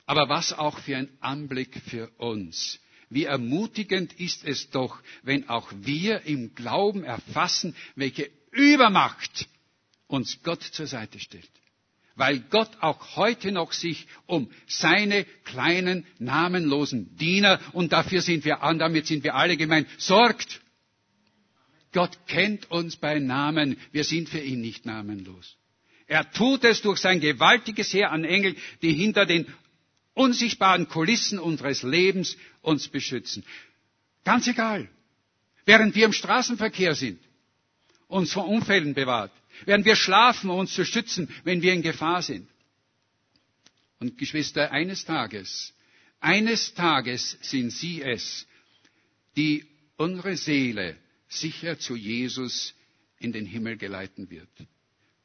Aber 0.05 0.29
was 0.29 0.53
auch 0.53 0.79
für 0.79 0.97
ein 0.97 1.09
Anblick 1.21 1.81
für 1.89 2.09
uns 2.17 2.79
wie 3.09 3.25
ermutigend 3.25 4.13
ist 4.13 4.45
es 4.45 4.69
doch, 4.69 4.99
wenn 5.23 5.49
auch 5.49 5.71
wir 5.81 6.21
im 6.21 6.55
Glauben 6.55 7.03
erfassen, 7.03 7.75
welche 7.95 8.29
Übermacht 8.51 9.47
uns 10.07 10.39
Gott 10.43 10.63
zur 10.63 10.87
Seite 10.87 11.19
stellt. 11.19 11.49
Weil 12.15 12.39
Gott 12.49 12.71
auch 12.79 13.17
heute 13.17 13.51
noch 13.51 13.73
sich 13.73 14.07
um 14.25 14.49
seine 14.67 15.25
kleinen, 15.43 16.05
namenlosen 16.17 17.17
Diener, 17.17 17.59
und 17.73 17.91
dafür 17.91 18.21
sind 18.21 18.45
wir 18.45 18.63
an, 18.63 18.79
damit 18.79 19.05
sind 19.07 19.23
wir 19.25 19.35
alle 19.35 19.57
gemeint, 19.57 19.87
sorgt. 19.97 20.61
Gott 21.91 22.17
kennt 22.27 22.71
uns 22.71 22.95
bei 22.95 23.19
Namen. 23.19 23.77
Wir 23.91 24.03
sind 24.05 24.29
für 24.29 24.39
ihn 24.39 24.61
nicht 24.61 24.85
namenlos. 24.85 25.57
Er 26.07 26.29
tut 26.31 26.63
es 26.63 26.81
durch 26.81 26.99
sein 26.99 27.19
gewaltiges 27.19 27.91
Heer 27.93 28.11
an 28.11 28.23
Engeln, 28.23 28.55
die 28.81 28.93
hinter 28.93 29.25
den 29.25 29.47
unsichtbaren 30.15 30.87
Kulissen 30.87 31.37
unseres 31.37 31.83
Lebens 31.83 32.35
uns 32.61 32.87
beschützen. 32.87 33.43
Ganz 34.23 34.47
egal. 34.47 34.89
Während 35.65 35.93
wir 35.95 36.05
im 36.05 36.13
Straßenverkehr 36.13 36.95
sind, 36.95 37.19
uns 38.07 38.33
vor 38.33 38.47
Unfällen 38.47 38.93
bewahrt. 38.95 39.31
Während 39.65 39.85
wir 39.85 39.95
schlafen, 39.95 40.49
um 40.49 40.59
uns 40.59 40.73
zu 40.73 40.83
schützen, 40.85 41.29
wenn 41.43 41.61
wir 41.61 41.73
in 41.73 41.81
Gefahr 41.81 42.21
sind. 42.21 42.49
Und 43.99 44.17
Geschwister, 44.17 44.71
eines 44.71 45.05
Tages, 45.05 45.73
eines 46.19 46.73
Tages 46.73 47.37
sind 47.41 47.71
Sie 47.71 48.01
es, 48.01 48.45
die 49.37 49.65
unsere 49.97 50.37
Seele 50.37 50.97
sicher 51.27 51.79
zu 51.79 51.95
Jesus 51.95 52.73
in 53.19 53.31
den 53.31 53.45
Himmel 53.45 53.77
geleiten 53.77 54.29
wird, 54.29 54.49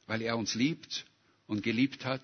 weil 0.07 0.23
er 0.23 0.37
uns 0.37 0.55
liebt 0.55 1.05
und 1.47 1.63
geliebt 1.63 2.05
hat. 2.05 2.23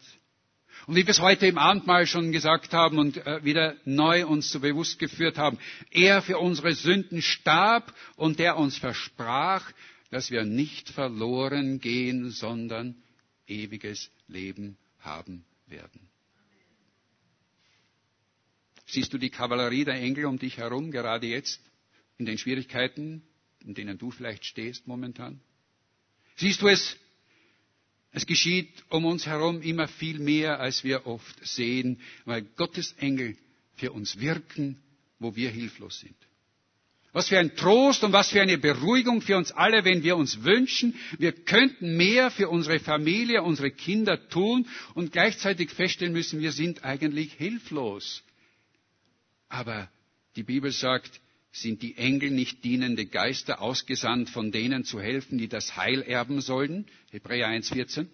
Und 0.86 0.94
wie 0.94 1.06
wir 1.06 1.10
es 1.10 1.20
heute 1.20 1.46
im 1.46 1.58
Abendmahl 1.58 2.06
schon 2.06 2.32
gesagt 2.32 2.72
haben 2.72 2.98
und 2.98 3.16
äh, 3.26 3.44
wieder 3.44 3.76
neu 3.84 4.26
uns 4.26 4.50
so 4.50 4.60
bewusst 4.60 4.98
geführt 4.98 5.38
haben, 5.38 5.58
er 5.90 6.22
für 6.22 6.38
unsere 6.38 6.74
Sünden 6.74 7.22
starb 7.22 7.92
und 8.16 8.38
der 8.38 8.56
uns 8.56 8.78
versprach, 8.78 9.72
dass 10.10 10.30
wir 10.30 10.44
nicht 10.44 10.90
verloren 10.90 11.80
gehen, 11.80 12.30
sondern 12.30 12.94
ewiges 13.46 14.10
Leben 14.28 14.76
haben 15.00 15.44
werden. 15.66 16.08
Siehst 18.86 19.12
du 19.12 19.18
die 19.18 19.30
Kavallerie 19.30 19.84
der 19.84 19.94
Engel 19.94 20.26
um 20.26 20.38
dich 20.38 20.58
herum, 20.58 20.92
gerade 20.92 21.26
jetzt, 21.26 21.60
in 22.18 22.26
den 22.26 22.38
Schwierigkeiten, 22.38 23.22
in 23.64 23.74
denen 23.74 23.98
du 23.98 24.10
vielleicht 24.10 24.44
stehst 24.44 24.86
momentan? 24.86 25.40
Siehst 26.36 26.62
du 26.62 26.68
es? 26.68 26.96
Es 28.16 28.24
geschieht 28.24 28.70
um 28.88 29.04
uns 29.04 29.26
herum 29.26 29.60
immer 29.60 29.88
viel 29.88 30.18
mehr, 30.18 30.58
als 30.58 30.82
wir 30.84 31.06
oft 31.06 31.46
sehen, 31.46 32.00
weil 32.24 32.40
Gottes 32.56 32.92
Engel 32.96 33.36
für 33.74 33.92
uns 33.92 34.18
wirken, 34.18 34.78
wo 35.18 35.36
wir 35.36 35.50
hilflos 35.50 36.00
sind. 36.00 36.16
Was 37.12 37.28
für 37.28 37.38
ein 37.38 37.54
Trost 37.56 38.04
und 38.04 38.14
was 38.14 38.30
für 38.30 38.40
eine 38.40 38.56
Beruhigung 38.56 39.20
für 39.20 39.36
uns 39.36 39.52
alle, 39.52 39.84
wenn 39.84 40.02
wir 40.02 40.16
uns 40.16 40.44
wünschen, 40.44 40.94
wir 41.18 41.32
könnten 41.32 41.98
mehr 41.98 42.30
für 42.30 42.48
unsere 42.48 42.78
Familie, 42.80 43.42
unsere 43.42 43.70
Kinder 43.70 44.30
tun 44.30 44.66
und 44.94 45.12
gleichzeitig 45.12 45.68
feststellen 45.68 46.14
müssen, 46.14 46.40
wir 46.40 46.52
sind 46.52 46.84
eigentlich 46.84 47.34
hilflos. 47.34 48.22
Aber 49.50 49.90
die 50.36 50.42
Bibel 50.42 50.72
sagt, 50.72 51.20
sind 51.60 51.82
die 51.82 51.96
Engel 51.96 52.30
nicht 52.30 52.64
dienende 52.64 53.06
Geister 53.06 53.60
ausgesandt, 53.60 54.30
von 54.30 54.52
denen 54.52 54.84
zu 54.84 55.00
helfen, 55.00 55.38
die 55.38 55.48
das 55.48 55.76
Heil 55.76 56.02
erben 56.02 56.40
sollen? 56.40 56.86
Hebräer 57.10 57.48
1,14. 57.48 58.06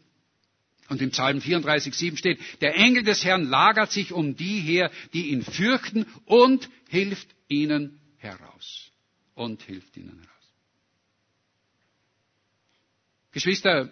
Und 0.89 1.01
im 1.01 1.11
Psalm 1.11 1.39
34,7 1.39 2.17
steht, 2.19 2.39
der 2.61 2.75
Engel 2.77 3.03
des 3.03 3.25
Herrn 3.25 3.45
lagert 3.45 3.93
sich 3.93 4.13
um 4.13 4.37
die 4.37 4.61
her, 4.61 4.91
die 5.13 5.29
ihn 5.29 5.43
fürchten 5.43 6.07
und 6.27 6.69
hilft 6.89 7.29
ihnen 7.49 7.99
heraus 8.19 8.91
und 9.35 9.63
hilft 9.63 9.97
ihnen 9.97 10.19
heraus. 10.19 10.29
Geschwister, 13.33 13.91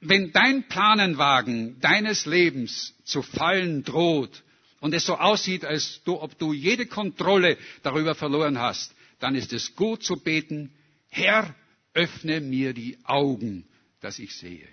wenn 0.00 0.32
dein 0.32 0.68
Planenwagen 0.68 1.80
deines 1.80 2.26
Lebens 2.26 2.94
zu 3.04 3.22
fallen 3.22 3.84
droht 3.84 4.42
und 4.82 4.92
es 4.94 5.06
so 5.06 5.16
aussieht, 5.16 5.64
als 5.64 6.02
du, 6.04 6.20
ob 6.20 6.36
du 6.38 6.52
jede 6.52 6.86
Kontrolle 6.86 7.56
darüber 7.84 8.16
verloren 8.16 8.58
hast, 8.58 8.92
dann 9.20 9.36
ist 9.36 9.52
es 9.52 9.76
gut 9.76 10.02
zu 10.02 10.16
beten, 10.16 10.72
Herr, 11.08 11.54
öffne 11.94 12.40
mir 12.40 12.72
die 12.74 12.98
Augen, 13.04 13.64
dass 14.00 14.18
ich 14.18 14.34
sehe. 14.34 14.66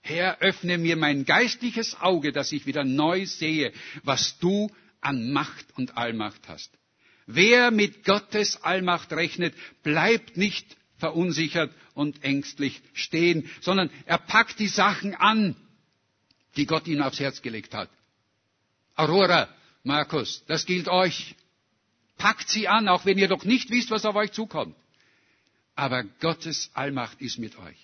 Herr, 0.00 0.40
öffne 0.40 0.78
mir 0.78 0.96
mein 0.96 1.26
geistliches 1.26 2.00
Auge, 2.00 2.32
dass 2.32 2.50
ich 2.50 2.64
wieder 2.64 2.82
neu 2.82 3.26
sehe, 3.26 3.74
was 4.04 4.38
du 4.38 4.70
an 5.02 5.30
Macht 5.32 5.66
und 5.76 5.98
Allmacht 5.98 6.48
hast. 6.48 6.72
Wer 7.26 7.70
mit 7.70 8.04
Gottes 8.04 8.62
Allmacht 8.62 9.12
rechnet, 9.12 9.54
bleibt 9.82 10.38
nicht 10.38 10.78
verunsichert 10.96 11.74
und 11.92 12.24
ängstlich 12.24 12.80
stehen, 12.94 13.50
sondern 13.60 13.90
er 14.06 14.16
packt 14.16 14.58
die 14.60 14.68
Sachen 14.68 15.14
an, 15.14 15.56
die 16.56 16.64
Gott 16.64 16.88
ihm 16.88 17.02
aufs 17.02 17.20
Herz 17.20 17.42
gelegt 17.42 17.74
hat. 17.74 17.90
Aurora, 18.96 19.48
Markus, 19.84 20.44
das 20.46 20.66
gilt 20.66 20.88
euch. 20.88 21.34
Packt 22.18 22.48
sie 22.48 22.68
an, 22.68 22.88
auch 22.88 23.04
wenn 23.04 23.18
ihr 23.18 23.28
doch 23.28 23.44
nicht 23.44 23.70
wisst, 23.70 23.90
was 23.90 24.04
auf 24.04 24.14
euch 24.14 24.32
zukommt. 24.32 24.76
Aber 25.74 26.04
Gottes 26.20 26.70
Allmacht 26.74 27.20
ist 27.20 27.38
mit 27.38 27.58
euch. 27.58 27.76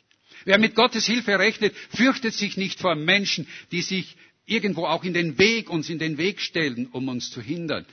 Wer 0.44 0.58
mit 0.58 0.74
Gottes 0.74 1.06
Hilfe 1.06 1.38
rechnet, 1.38 1.74
fürchtet 1.90 2.34
sich 2.34 2.56
nicht 2.56 2.78
vor 2.80 2.94
Menschen, 2.94 3.48
die 3.72 3.82
sich 3.82 4.16
irgendwo 4.46 4.86
auch 4.86 5.04
in 5.04 5.14
den 5.14 5.38
Weg, 5.38 5.68
uns 5.70 5.90
in 5.90 5.98
den 5.98 6.18
Weg 6.18 6.40
stellen, 6.40 6.86
um 6.88 7.08
uns 7.08 7.30
zu 7.30 7.40
hindern. 7.40 7.86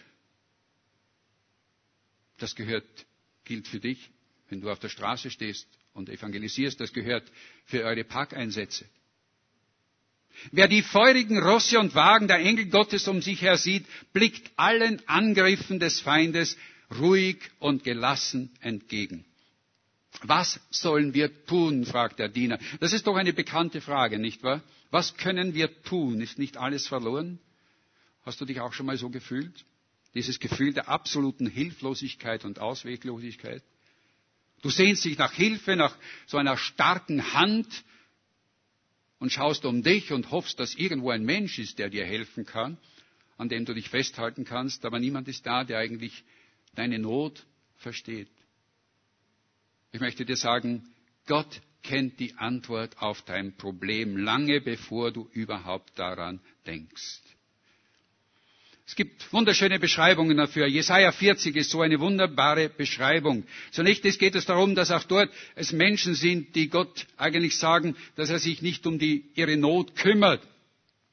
Das 2.38 2.56
gehört, 2.56 2.86
gilt 3.46 3.68
für 3.68 3.80
dich, 3.80 4.10
wenn 4.50 4.62
du 4.62 4.70
auf 4.70 4.80
der 4.80 4.90
Straße 4.90 5.32
stehst 5.32 5.68
und 5.94 6.10
evangelisierst. 6.10 6.80
Das 6.80 6.94
gehört 6.94 7.24
für 7.66 7.84
eure 7.84 8.04
Parkeinsätze. 8.04 8.86
Wer 10.52 10.68
die 10.68 10.82
feurigen 10.82 11.38
Rosse 11.40 11.80
und 11.80 11.96
Wagen 11.96 12.28
der 12.28 12.40
Engel 12.40 12.66
Gottes 12.68 13.08
um 13.08 13.22
sich 13.22 13.42
her 13.42 13.58
sieht, 13.58 13.86
blickt 14.14 14.52
allen 14.56 15.02
Angriffen 15.08 15.80
des 15.80 16.00
Feindes 16.02 16.58
ruhig 17.00 17.38
und 17.60 17.84
gelassen 17.84 18.52
entgegen. 18.62 19.26
Was 20.24 20.60
sollen 20.70 21.14
wir 21.14 21.46
tun? 21.46 21.86
fragt 21.86 22.20
der 22.20 22.30
Diener. 22.30 22.60
Das 22.80 22.94
ist 22.94 23.08
doch 23.08 23.16
eine 23.16 23.34
bekannte 23.34 23.82
Frage, 23.82 24.20
nicht 24.20 24.44
wahr? 24.44 24.64
Was 24.92 25.18
können 25.18 25.54
wir 25.54 25.82
tun? 25.84 26.22
Ist 26.22 26.40
nicht 26.40 26.58
alles 26.58 26.88
verloren? 26.88 27.40
Hast 28.26 28.40
du 28.42 28.46
dich 28.46 28.60
auch 28.60 28.74
schon 28.74 28.86
mal 28.86 28.98
so 28.98 29.10
gefühlt? 29.10 29.66
Dieses 30.14 30.40
Gefühl 30.40 30.74
der 30.74 30.88
absoluten 30.88 31.48
Hilflosigkeit 31.48 32.46
und 32.46 32.60
Ausweglosigkeit. 32.60 33.62
Du 34.62 34.70
sehnst 34.70 35.04
dich 35.06 35.18
nach 35.18 35.34
Hilfe, 35.34 35.76
nach 35.76 35.96
so 36.26 36.38
einer 36.38 36.58
starken 36.58 37.34
Hand 37.34 37.84
und 39.20 39.32
schaust 39.32 39.66
um 39.66 39.84
dich 39.84 40.12
und 40.12 40.32
hoffst, 40.32 40.60
dass 40.60 40.76
irgendwo 40.76 41.10
ein 41.10 41.24
Mensch 41.24 41.60
ist, 41.60 41.80
der 41.80 41.90
dir 41.90 42.06
helfen 42.06 42.46
kann, 42.46 42.78
an 43.38 43.50
dem 43.50 43.66
du 43.66 43.74
dich 43.74 43.90
festhalten 43.90 44.46
kannst, 44.46 44.86
aber 44.86 45.00
niemand 45.00 45.28
ist 45.28 45.46
da, 45.46 45.64
der 45.64 45.80
eigentlich 45.80 46.24
deine 46.76 47.00
Not 47.00 47.46
versteht. 47.78 48.30
Ich 49.92 50.00
möchte 50.02 50.26
dir 50.26 50.36
sagen, 50.36 50.88
Gott 51.26 51.62
kennt 51.84 52.20
die 52.20 52.34
Antwort 52.36 52.98
auf 53.02 53.22
dein 53.22 53.56
Problem 53.56 54.18
lange 54.18 54.60
bevor 54.60 55.12
du 55.12 55.30
überhaupt 55.34 55.98
daran 55.98 56.40
denkst. 56.66 57.22
Es 58.88 58.96
gibt 58.96 59.34
wunderschöne 59.34 59.80
Beschreibungen 59.80 60.38
dafür. 60.38 60.68
Jesaja 60.68 61.12
40 61.12 61.56
ist 61.56 61.72
so 61.72 61.82
eine 61.82 62.00
wunderbare 62.00 62.70
Beschreibung. 62.70 63.44
Zunächst 63.72 64.04
geht 64.20 64.36
es 64.36 64.46
darum, 64.46 64.76
dass 64.76 64.92
auch 64.92 65.04
dort 65.04 65.32
es 65.56 65.72
Menschen 65.72 66.14
sind, 66.14 66.56
die 66.56 66.70
Gott 66.70 67.08
eigentlich 67.18 67.58
sagen, 67.58 67.96
dass 68.16 68.30
er 68.30 68.38
sich 68.40 68.62
nicht 68.62 68.86
um 68.86 69.00
die, 69.00 69.26
ihre 69.34 69.58
Not 69.58 69.96
kümmert. 69.96 70.42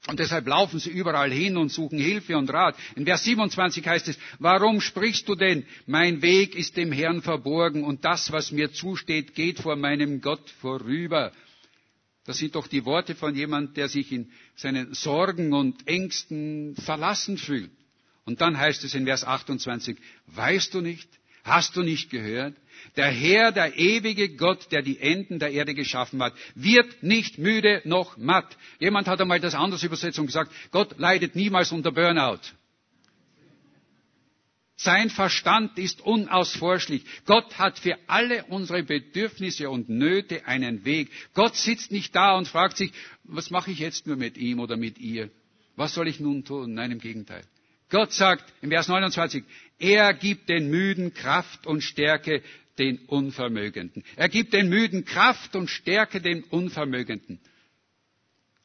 Und 0.08 0.18
deshalb 0.18 0.48
laufen 0.48 0.80
sie 0.80 0.90
überall 0.90 1.30
hin 1.30 1.56
und 1.56 1.70
suchen 1.70 1.98
Hilfe 1.98 2.36
und 2.36 2.52
Rat. 2.52 2.76
In 2.96 3.04
Vers 3.06 3.22
27 3.24 3.86
heißt 3.86 4.08
es, 4.08 4.18
warum 4.40 4.80
sprichst 4.80 5.28
du 5.28 5.34
denn? 5.36 5.64
Mein 5.86 6.20
Weg 6.22 6.56
ist 6.56 6.76
dem 6.76 6.90
Herrn 6.92 7.22
verborgen 7.22 7.84
und 7.84 8.04
das, 8.04 8.32
was 8.32 8.50
mir 8.50 8.72
zusteht, 8.72 9.34
geht 9.34 9.60
vor 9.60 9.76
meinem 9.76 10.20
Gott 10.20 10.50
vorüber. 10.60 11.32
Das 12.24 12.38
sind 12.38 12.54
doch 12.54 12.68
die 12.68 12.84
Worte 12.84 13.14
von 13.14 13.34
jemand, 13.34 13.76
der 13.76 13.88
sich 13.88 14.12
in 14.12 14.30
seinen 14.54 14.94
Sorgen 14.94 15.52
und 15.52 15.88
Ängsten 15.88 16.76
verlassen 16.76 17.36
fühlt. 17.36 17.70
Und 18.24 18.40
dann 18.40 18.56
heißt 18.56 18.84
es 18.84 18.94
in 18.94 19.06
Vers 19.06 19.24
28, 19.24 19.96
weißt 20.26 20.72
du 20.74 20.80
nicht, 20.80 21.08
hast 21.42 21.74
du 21.76 21.82
nicht 21.82 22.10
gehört? 22.10 22.54
Der 22.96 23.10
Herr, 23.10 23.50
der 23.50 23.76
ewige 23.76 24.36
Gott, 24.36 24.70
der 24.70 24.82
die 24.82 25.00
Enden 25.00 25.40
der 25.40 25.50
Erde 25.50 25.74
geschaffen 25.74 26.22
hat, 26.22 26.34
wird 26.54 27.02
nicht 27.02 27.38
müde 27.38 27.82
noch 27.84 28.16
matt. 28.16 28.56
Jemand 28.78 29.08
hat 29.08 29.20
einmal 29.20 29.40
das 29.40 29.54
anders 29.54 29.82
Übersetzung 29.82 30.26
gesagt, 30.26 30.52
Gott 30.70 30.98
leidet 30.98 31.34
niemals 31.34 31.72
unter 31.72 31.90
Burnout. 31.90 32.38
Sein 34.76 35.10
Verstand 35.10 35.78
ist 35.78 36.00
unausforschlich. 36.00 37.04
Gott 37.26 37.58
hat 37.58 37.78
für 37.78 37.96
alle 38.08 38.44
unsere 38.44 38.82
Bedürfnisse 38.82 39.70
und 39.70 39.88
Nöte 39.88 40.46
einen 40.46 40.84
Weg. 40.84 41.10
Gott 41.34 41.56
sitzt 41.56 41.92
nicht 41.92 42.16
da 42.16 42.36
und 42.36 42.48
fragt 42.48 42.76
sich, 42.76 42.92
was 43.24 43.50
mache 43.50 43.70
ich 43.70 43.78
jetzt 43.78 44.06
nur 44.06 44.16
mit 44.16 44.36
ihm 44.38 44.58
oder 44.58 44.76
mit 44.76 44.98
ihr? 44.98 45.30
Was 45.76 45.94
soll 45.94 46.08
ich 46.08 46.20
nun 46.20 46.44
tun? 46.44 46.74
Nein, 46.74 46.90
im 46.90 46.98
Gegenteil. 46.98 47.42
Gott 47.90 48.12
sagt 48.12 48.52
im 48.62 48.70
Vers 48.70 48.88
29, 48.88 49.44
er 49.78 50.14
gibt 50.14 50.48
den 50.48 50.70
Müden 50.70 51.12
Kraft 51.12 51.66
und 51.66 51.82
Stärke, 51.82 52.42
den 52.78 52.98
Unvermögenden. 53.06 54.02
Er 54.16 54.30
gibt 54.30 54.54
den 54.54 54.70
Müden 54.70 55.04
Kraft 55.04 55.54
und 55.54 55.68
Stärke 55.68 56.22
den 56.22 56.42
Unvermögenden. 56.44 57.38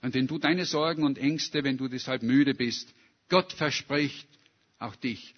Und 0.02 0.14
wenn 0.14 0.28
du 0.28 0.38
deine 0.38 0.66
Sorgen 0.66 1.04
und 1.04 1.18
Ängste, 1.18 1.66
wenn 1.66 1.78
du 1.78 1.90
deshalb 1.90 2.24
müde 2.24 2.54
bist, 2.54 2.94
Gott 3.28 3.52
verspricht 3.52 4.28
auch 4.80 4.96
dich 4.96 5.34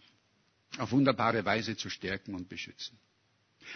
auf 0.78 0.92
wunderbare 0.92 1.44
Weise 1.46 1.76
zu 1.76 1.90
stärken 1.90 2.36
und 2.36 2.50
beschützen. 2.50 2.98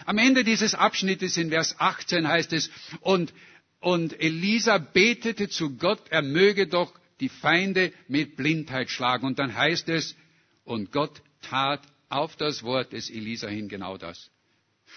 Am 0.06 0.18
Ende 0.18 0.44
dieses 0.44 0.74
Abschnittes 0.74 1.36
in 1.36 1.50
Vers 1.50 1.76
18 1.78 2.26
heißt 2.26 2.52
es, 2.52 2.70
und, 3.00 3.32
und 3.80 4.18
Elisa 4.20 4.78
betete 4.78 5.48
zu 5.48 5.76
Gott, 5.76 6.02
er 6.10 6.22
möge 6.22 6.66
doch 6.66 6.92
die 7.20 7.28
Feinde 7.28 7.92
mit 8.08 8.36
Blindheit 8.36 8.90
schlagen. 8.90 9.26
Und 9.26 9.38
dann 9.38 9.54
heißt 9.54 9.88
es, 9.88 10.16
und 10.64 10.90
Gott 10.92 11.22
tat 11.42 11.82
auf 12.08 12.36
das 12.36 12.62
Wort 12.62 12.92
des 12.92 13.10
Elisa 13.10 13.48
hin 13.48 13.68
genau 13.68 13.96
das. 13.96 14.30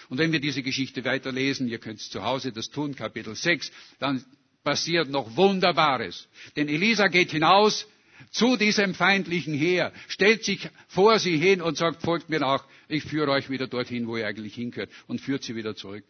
Und 0.08 0.18
wenn 0.18 0.32
wir 0.32 0.40
diese 0.40 0.62
Geschichte 0.62 1.04
weiterlesen, 1.04 1.68
ihr 1.68 1.78
könnt 1.78 2.00
es 2.00 2.10
zu 2.10 2.22
Hause 2.22 2.52
das 2.52 2.70
tun, 2.70 2.94
Kapitel 2.94 3.34
6, 3.34 3.70
dann 3.98 4.24
passiert 4.64 5.08
noch 5.10 5.36
Wunderbares. 5.36 6.28
Denn 6.56 6.68
Elisa 6.68 7.08
geht 7.08 7.30
hinaus 7.30 7.86
zu 8.30 8.56
diesem 8.56 8.94
feindlichen 8.94 9.54
Heer, 9.54 9.92
stellt 10.08 10.44
sich 10.44 10.68
vor 10.88 11.18
sie 11.18 11.36
hin 11.36 11.62
und 11.62 11.76
sagt, 11.76 12.02
folgt 12.02 12.28
mir 12.28 12.40
nach, 12.40 12.66
ich 12.88 13.04
führe 13.04 13.30
euch 13.30 13.50
wieder 13.50 13.66
dorthin, 13.66 14.06
wo 14.06 14.16
ihr 14.16 14.26
eigentlich 14.26 14.54
hingehört, 14.54 14.90
und 15.06 15.20
führt 15.20 15.42
sie 15.42 15.54
wieder 15.56 15.74
zurück. 15.76 16.04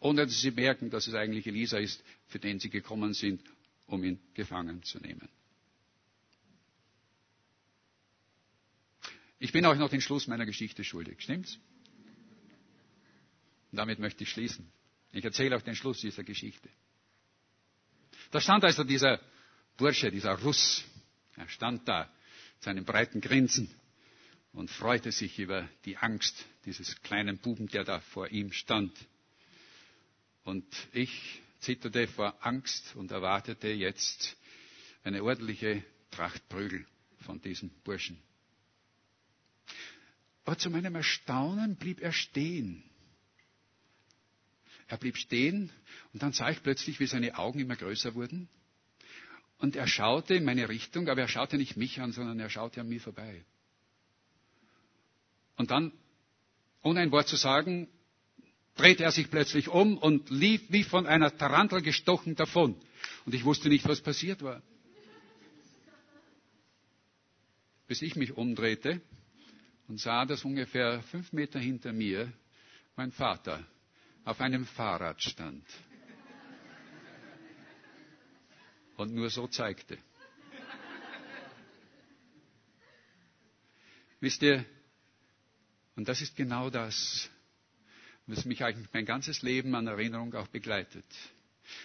Ohne 0.00 0.26
dass 0.26 0.40
sie 0.40 0.50
merken, 0.50 0.90
dass 0.90 1.06
es 1.06 1.14
eigentlich 1.14 1.46
Elisa 1.46 1.78
ist, 1.78 2.02
für 2.26 2.38
den 2.38 2.60
sie 2.60 2.70
gekommen 2.70 3.14
sind, 3.14 3.42
um 3.86 4.04
ihn 4.04 4.20
gefangen 4.34 4.82
zu 4.82 4.98
nehmen. 4.98 5.28
Ich 9.40 9.52
bin 9.52 9.64
euch 9.66 9.78
noch 9.78 9.90
den 9.90 10.00
Schluss 10.00 10.26
meiner 10.26 10.46
Geschichte 10.46 10.84
schuldig, 10.84 11.20
stimmt's? 11.20 11.58
Und 13.70 13.76
damit 13.76 13.98
möchte 13.98 14.24
ich 14.24 14.30
schließen. 14.30 14.70
Ich 15.12 15.24
erzähle 15.24 15.56
euch 15.56 15.62
den 15.62 15.74
Schluss 15.74 16.00
dieser 16.00 16.24
Geschichte. 16.24 16.68
Da 18.30 18.40
stand 18.40 18.64
also 18.64 18.84
dieser 18.84 19.20
Bursche, 19.76 20.10
dieser 20.10 20.34
Russ. 20.40 20.84
Er 21.38 21.48
stand 21.48 21.86
da 21.86 22.10
mit 22.54 22.62
seinem 22.64 22.84
breiten 22.84 23.20
Grinsen 23.20 23.70
und 24.52 24.70
freute 24.70 25.12
sich 25.12 25.38
über 25.38 25.68
die 25.84 25.96
Angst 25.96 26.44
dieses 26.64 27.00
kleinen 27.02 27.38
Buben, 27.38 27.68
der 27.68 27.84
da 27.84 28.00
vor 28.00 28.28
ihm 28.28 28.52
stand. 28.52 28.92
Und 30.42 30.66
ich 30.92 31.40
zitterte 31.60 32.08
vor 32.08 32.34
Angst 32.44 32.96
und 32.96 33.10
erwartete 33.12 33.68
jetzt 33.68 34.36
eine 35.04 35.22
ordentliche 35.22 35.84
Tracht 36.10 36.48
Prügel 36.48 36.84
von 37.20 37.40
diesem 37.40 37.70
Burschen. 37.84 38.18
Aber 40.44 40.58
zu 40.58 40.70
meinem 40.70 40.94
Erstaunen 40.94 41.76
blieb 41.76 42.00
er 42.00 42.12
stehen. 42.12 42.82
Er 44.88 44.96
blieb 44.96 45.16
stehen 45.18 45.70
und 46.12 46.22
dann 46.22 46.32
sah 46.32 46.50
ich 46.50 46.62
plötzlich, 46.62 46.98
wie 46.98 47.06
seine 47.06 47.36
Augen 47.38 47.60
immer 47.60 47.76
größer 47.76 48.14
wurden. 48.14 48.48
Und 49.58 49.74
er 49.74 49.88
schaute 49.88 50.34
in 50.34 50.44
meine 50.44 50.68
Richtung, 50.68 51.08
aber 51.08 51.20
er 51.22 51.28
schaute 51.28 51.56
nicht 51.56 51.76
mich 51.76 52.00
an, 52.00 52.12
sondern 52.12 52.38
er 52.38 52.48
schaute 52.48 52.80
an 52.80 52.88
mir 52.88 53.00
vorbei. 53.00 53.44
Und 55.56 55.72
dann, 55.72 55.92
ohne 56.82 57.00
ein 57.00 57.10
Wort 57.10 57.26
zu 57.26 57.34
sagen, 57.36 57.88
drehte 58.76 59.02
er 59.02 59.10
sich 59.10 59.30
plötzlich 59.30 59.68
um 59.68 59.98
und 59.98 60.30
lief 60.30 60.62
wie 60.68 60.84
von 60.84 61.06
einer 61.06 61.36
Tarantel 61.36 61.82
gestochen 61.82 62.36
davon. 62.36 62.76
Und 63.26 63.34
ich 63.34 63.44
wusste 63.44 63.68
nicht, 63.68 63.86
was 63.88 64.00
passiert 64.00 64.42
war. 64.42 64.62
Bis 67.88 68.02
ich 68.02 68.14
mich 68.14 68.36
umdrehte 68.36 69.00
und 69.88 69.98
sah, 69.98 70.24
dass 70.24 70.44
ungefähr 70.44 71.02
fünf 71.10 71.32
Meter 71.32 71.58
hinter 71.58 71.92
mir 71.92 72.32
mein 72.94 73.10
Vater 73.10 73.66
auf 74.24 74.40
einem 74.40 74.66
Fahrrad 74.66 75.20
stand 75.20 75.64
und 78.98 79.14
nur 79.14 79.30
so 79.30 79.46
zeigte. 79.46 79.96
Wisst 84.20 84.42
ihr, 84.42 84.64
und 85.94 86.08
das 86.08 86.20
ist 86.20 86.36
genau 86.36 86.68
das, 86.68 87.30
was 88.26 88.44
mich 88.44 88.64
eigentlich 88.64 88.88
mein 88.92 89.06
ganzes 89.06 89.42
Leben 89.42 89.74
an 89.76 89.86
Erinnerung 89.86 90.34
auch 90.34 90.48
begleitet. 90.48 91.06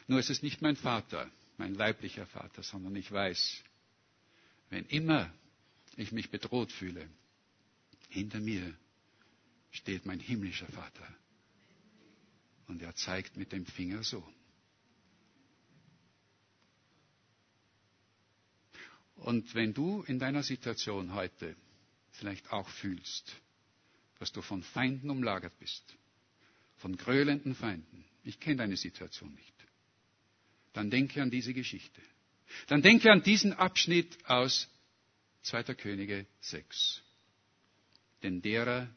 Nur 0.07 0.19
ist 0.19 0.31
es 0.31 0.41
nicht 0.41 0.61
mein 0.61 0.75
Vater, 0.75 1.29
mein 1.57 1.75
leiblicher 1.75 2.25
Vater, 2.25 2.63
sondern 2.63 2.95
ich 2.95 3.11
weiß, 3.11 3.63
wenn 4.71 4.85
immer 4.87 5.31
ich 5.95 6.11
mich 6.11 6.31
bedroht 6.31 6.71
fühle, 6.71 7.07
hinter 8.09 8.39
mir 8.39 8.75
steht 9.69 10.07
mein 10.07 10.19
himmlischer 10.19 10.67
Vater. 10.67 11.07
Und 12.67 12.81
er 12.81 12.95
zeigt 12.95 13.37
mit 13.37 13.51
dem 13.51 13.67
Finger 13.67 14.03
so. 14.03 14.27
Und 19.23 19.55
wenn 19.55 19.73
du 19.73 20.01
in 20.03 20.19
deiner 20.19 20.43
Situation 20.43 21.13
heute 21.13 21.55
vielleicht 22.11 22.51
auch 22.51 22.67
fühlst, 22.67 23.33
dass 24.19 24.33
du 24.33 24.41
von 24.41 24.61
Feinden 24.63 25.09
umlagert 25.09 25.57
bist, 25.59 25.95
von 26.77 26.97
gröhlenden 26.97 27.55
Feinden, 27.55 28.03
ich 28.25 28.41
kenne 28.41 28.57
deine 28.57 28.75
Situation 28.75 29.33
nicht, 29.33 29.53
dann 30.73 30.89
denke 30.91 31.21
an 31.21 31.31
diese 31.31 31.53
Geschichte. 31.53 32.01
Dann 32.67 32.81
denke 32.81 33.11
an 33.13 33.23
diesen 33.23 33.53
Abschnitt 33.53 34.17
aus 34.25 34.67
2. 35.43 35.63
Könige 35.75 36.25
6. 36.41 37.01
Denn 38.23 38.41
derer, 38.41 38.89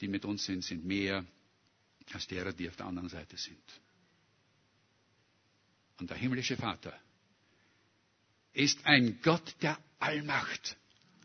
die 0.00 0.06
mit 0.08 0.24
uns 0.24 0.44
sind, 0.44 0.62
sind 0.62 0.84
mehr 0.84 1.26
als 2.12 2.28
derer, 2.28 2.52
die 2.52 2.68
auf 2.68 2.76
der 2.76 2.86
anderen 2.86 3.08
Seite 3.08 3.36
sind. 3.36 3.62
Und 5.98 6.10
der 6.10 6.16
himmlische 6.16 6.56
Vater 6.56 6.96
ist 8.52 8.84
ein 8.86 9.18
Gott 9.22 9.54
der 9.62 9.78
Allmacht 9.98 10.76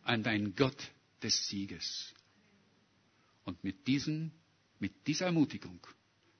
und 0.06 0.28
ein 0.28 0.56
Gott 0.56 0.78
des 1.24 1.48
Sieges. 1.48 2.14
Und 3.44 3.64
mit, 3.64 3.88
diesen, 3.88 4.32
mit 4.80 5.08
dieser 5.08 5.28
Ermutigung 5.28 5.80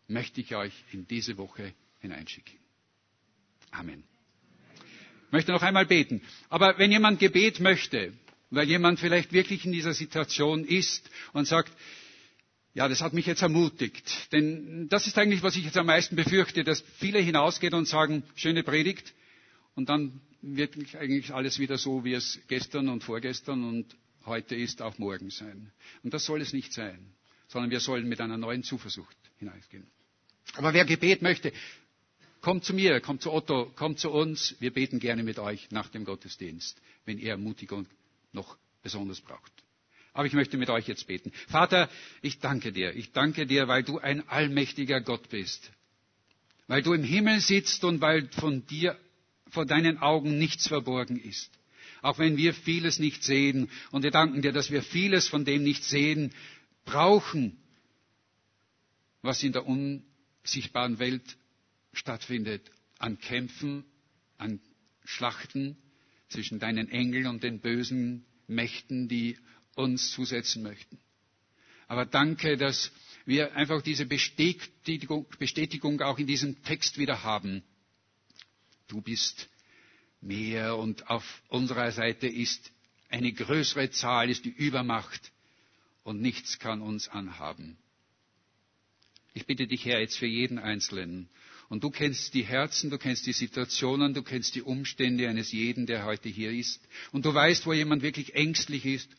möchte 0.08 0.42
ich 0.42 0.56
euch 0.56 0.74
in 0.92 1.08
diese 1.08 1.38
Woche 1.38 1.74
hineinschicken. 2.00 2.58
Amen. 3.72 4.04
Ich 5.28 5.32
möchte 5.32 5.52
noch 5.52 5.62
einmal 5.62 5.86
beten. 5.86 6.22
Aber 6.50 6.78
wenn 6.78 6.92
jemand 6.92 7.20
Gebet 7.20 7.60
möchte, 7.60 8.14
weil 8.50 8.68
jemand 8.68 9.00
vielleicht 9.00 9.34
wirklich 9.34 9.66
in 9.66 9.74
dieser 9.74 9.94
Situation 9.94 10.64
ist 10.64 11.10
und 11.34 11.46
sagt, 11.46 11.72
ja, 12.74 12.88
das 12.88 13.02
hat 13.02 13.14
mich 13.14 13.26
jetzt 13.26 13.42
ermutigt. 13.42 14.32
Denn 14.32 14.88
das 14.88 15.08
ist 15.08 15.18
eigentlich, 15.18 15.44
was 15.44 15.56
ich 15.56 15.66
jetzt 15.66 15.78
am 15.78 15.88
meisten 15.88 16.16
befürchte, 16.16 16.64
dass 16.64 16.82
viele 17.00 17.20
hinausgehen 17.20 17.74
und 17.74 17.88
sagen, 17.88 18.24
schöne 18.36 18.64
Predigt. 18.64 19.14
Und 19.76 19.90
dann 19.90 20.22
wird 20.56 20.96
eigentlich 20.96 21.34
alles 21.34 21.60
wieder 21.60 21.78
so, 21.78 22.04
wie 22.04 22.14
es 22.14 22.40
gestern 22.48 22.90
und 22.90 23.04
vorgestern 23.04 23.64
und 23.64 23.96
heute 24.26 24.56
ist, 24.56 24.82
auch 24.82 24.98
morgen 24.98 25.30
sein. 25.30 25.72
Und 26.04 26.14
das 26.14 26.26
soll 26.26 26.42
es 26.42 26.54
nicht 26.54 26.74
sein, 26.74 27.00
sondern 27.48 27.72
wir 27.72 27.80
sollen 27.80 28.08
mit 28.08 28.22
einer 28.22 28.38
neuen 28.38 28.64
Zuversicht 28.64 29.08
hinausgehen. 29.40 29.88
Aber 30.56 30.74
wer 30.74 30.86
Gebet 30.86 31.22
möchte, 31.22 31.52
kommt 32.42 32.64
zu 32.64 32.74
mir, 32.74 33.02
kommt 33.02 33.22
zu 33.22 33.32
Otto, 33.32 33.72
kommt 33.76 34.00
zu 34.00 34.10
uns. 34.12 34.56
Wir 34.60 34.72
beten 34.72 35.00
gerne 35.00 35.24
mit 35.24 35.40
euch 35.40 35.70
nach 35.72 35.90
dem 35.90 36.06
Gottesdienst, 36.06 36.80
wenn 37.06 37.18
ihr 37.18 37.32
Ermutigung 37.32 37.88
noch 38.32 38.58
besonders 38.84 39.22
braucht. 39.22 39.52
Aber 40.14 40.26
ich 40.26 40.34
möchte 40.34 40.58
mit 40.58 40.70
euch 40.70 40.88
jetzt 40.88 41.06
beten. 41.08 41.32
Vater, 41.48 41.90
ich 42.22 42.40
danke 42.40 42.72
dir. 42.72 42.96
Ich 42.96 43.12
danke 43.12 43.46
dir, 43.46 43.68
weil 43.68 43.84
du 43.84 44.00
ein 44.00 44.28
allmächtiger 44.28 45.00
Gott 45.02 45.30
bist. 45.30 45.72
Weil 46.68 46.82
du 46.82 46.94
im 46.94 47.04
Himmel 47.04 47.40
sitzt 47.40 47.84
und 47.84 48.02
weil 48.02 48.28
von 48.30 48.66
dir, 48.66 48.98
vor 49.50 49.66
deinen 49.66 49.98
Augen 50.00 50.38
nichts 50.38 50.68
verborgen 50.68 51.18
ist. 51.20 51.52
Auch 52.02 52.20
wenn 52.20 52.38
wir 52.38 52.54
vieles 52.54 53.00
nicht 53.00 53.24
sehen. 53.24 53.70
Und 53.92 54.04
wir 54.04 54.12
danken 54.12 54.42
dir, 54.42 54.52
dass 54.52 54.72
wir 54.72 54.84
vieles 54.84 55.28
von 55.28 55.46
dem 55.46 55.64
nicht 55.64 55.84
sehen, 55.84 56.34
brauchen, 56.86 57.58
was 59.22 59.44
in 59.44 59.52
der 59.52 59.66
unsichtbaren 59.66 61.00
Welt 61.00 61.38
stattfindet. 61.94 62.70
An 63.00 63.20
Kämpfen, 63.20 63.84
an 64.38 64.60
Schlachten 65.04 65.78
zwischen 66.30 66.60
deinen 66.60 66.90
Engeln 66.90 67.28
und 67.28 67.44
den 67.44 67.60
bösen 67.60 68.26
Mächten, 68.48 69.08
die 69.08 69.38
uns 69.76 70.12
zusetzen 70.12 70.64
möchten. 70.64 70.98
Aber 71.88 72.06
danke, 72.06 72.58
dass 72.58 72.92
wir 73.26 73.56
einfach 73.56 73.82
diese 73.82 74.06
Bestätigung, 74.06 75.26
Bestätigung 75.40 76.02
auch 76.02 76.18
in 76.18 76.28
diesem 76.28 76.62
Text 76.64 76.98
wieder 76.98 77.24
haben. 77.24 77.64
Du 78.88 79.02
bist 79.02 79.50
mehr 80.22 80.78
und 80.78 81.10
auf 81.10 81.24
unserer 81.50 81.92
Seite 81.92 82.28
ist 82.28 82.72
eine 83.10 83.32
größere 83.32 83.90
Zahl, 83.92 84.30
ist 84.30 84.46
die 84.46 84.50
Übermacht 84.50 85.32
und 86.04 86.22
nichts 86.22 86.60
kann 86.60 86.82
uns 86.82 87.08
anhaben. 87.08 87.78
Ich 89.34 89.46
bitte 89.46 89.68
dich, 89.68 89.86
Herr, 89.86 90.00
jetzt 90.00 90.18
für 90.18 90.26
jeden 90.26 90.58
Einzelnen. 90.58 91.30
Und 91.70 91.84
du 91.84 91.90
kennst 91.90 92.34
die 92.34 92.46
Herzen, 92.46 92.90
du 92.90 92.98
kennst 92.98 93.26
die 93.28 93.34
Situationen, 93.34 94.14
du 94.14 94.24
kennst 94.24 94.56
die 94.56 94.62
Umstände 94.62 95.28
eines 95.28 95.52
jeden, 95.52 95.86
der 95.86 96.06
heute 96.06 96.30
hier 96.30 96.52
ist. 96.52 96.82
Und 97.12 97.26
du 97.26 97.34
weißt, 97.34 97.66
wo 97.66 97.74
jemand 97.74 98.02
wirklich 98.02 98.36
ängstlich 98.36 98.86
ist 98.86 99.10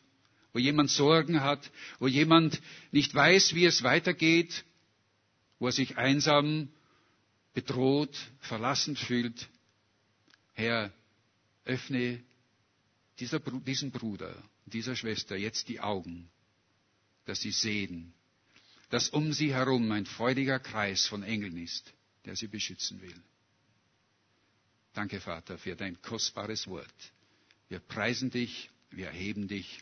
wo 0.53 0.59
jemand 0.59 0.89
Sorgen 0.89 1.41
hat, 1.41 1.71
wo 1.99 2.07
jemand 2.07 2.61
nicht 2.91 3.13
weiß, 3.13 3.55
wie 3.55 3.65
es 3.65 3.83
weitergeht, 3.83 4.63
wo 5.59 5.67
er 5.67 5.71
sich 5.71 5.97
einsam, 5.97 6.69
bedroht, 7.53 8.15
verlassen 8.39 8.95
fühlt. 8.95 9.49
Herr, 10.59 10.91
öffne 11.63 12.21
dieser, 13.17 13.39
diesem 13.39 13.91
Bruder, 13.91 14.35
dieser 14.65 14.93
Schwester 14.93 15.37
jetzt 15.37 15.69
die 15.69 15.79
Augen, 15.79 16.29
dass 17.23 17.39
sie 17.39 17.51
sehen, 17.51 18.13
dass 18.89 19.07
um 19.07 19.31
sie 19.31 19.53
herum 19.53 19.89
ein 19.93 20.05
freudiger 20.05 20.59
Kreis 20.59 21.05
von 21.07 21.23
Engeln 21.23 21.55
ist, 21.55 21.93
der 22.25 22.35
sie 22.35 22.47
beschützen 22.47 23.01
will. 23.01 23.15
Danke, 24.93 25.21
Vater, 25.21 25.57
für 25.57 25.77
dein 25.77 26.01
kostbares 26.01 26.67
Wort. 26.67 27.13
Wir 27.69 27.79
preisen 27.79 28.29
dich, 28.29 28.69
wir 28.89 29.07
erheben 29.07 29.47
dich, 29.47 29.79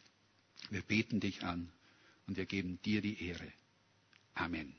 wir 0.69 0.83
beten 0.83 1.19
dich 1.19 1.41
an 1.43 1.71
und 2.27 2.37
wir 2.37 2.45
geben 2.45 2.79
dir 2.83 3.01
die 3.01 3.19
Ehre. 3.25 3.51
Amen. 4.35 4.75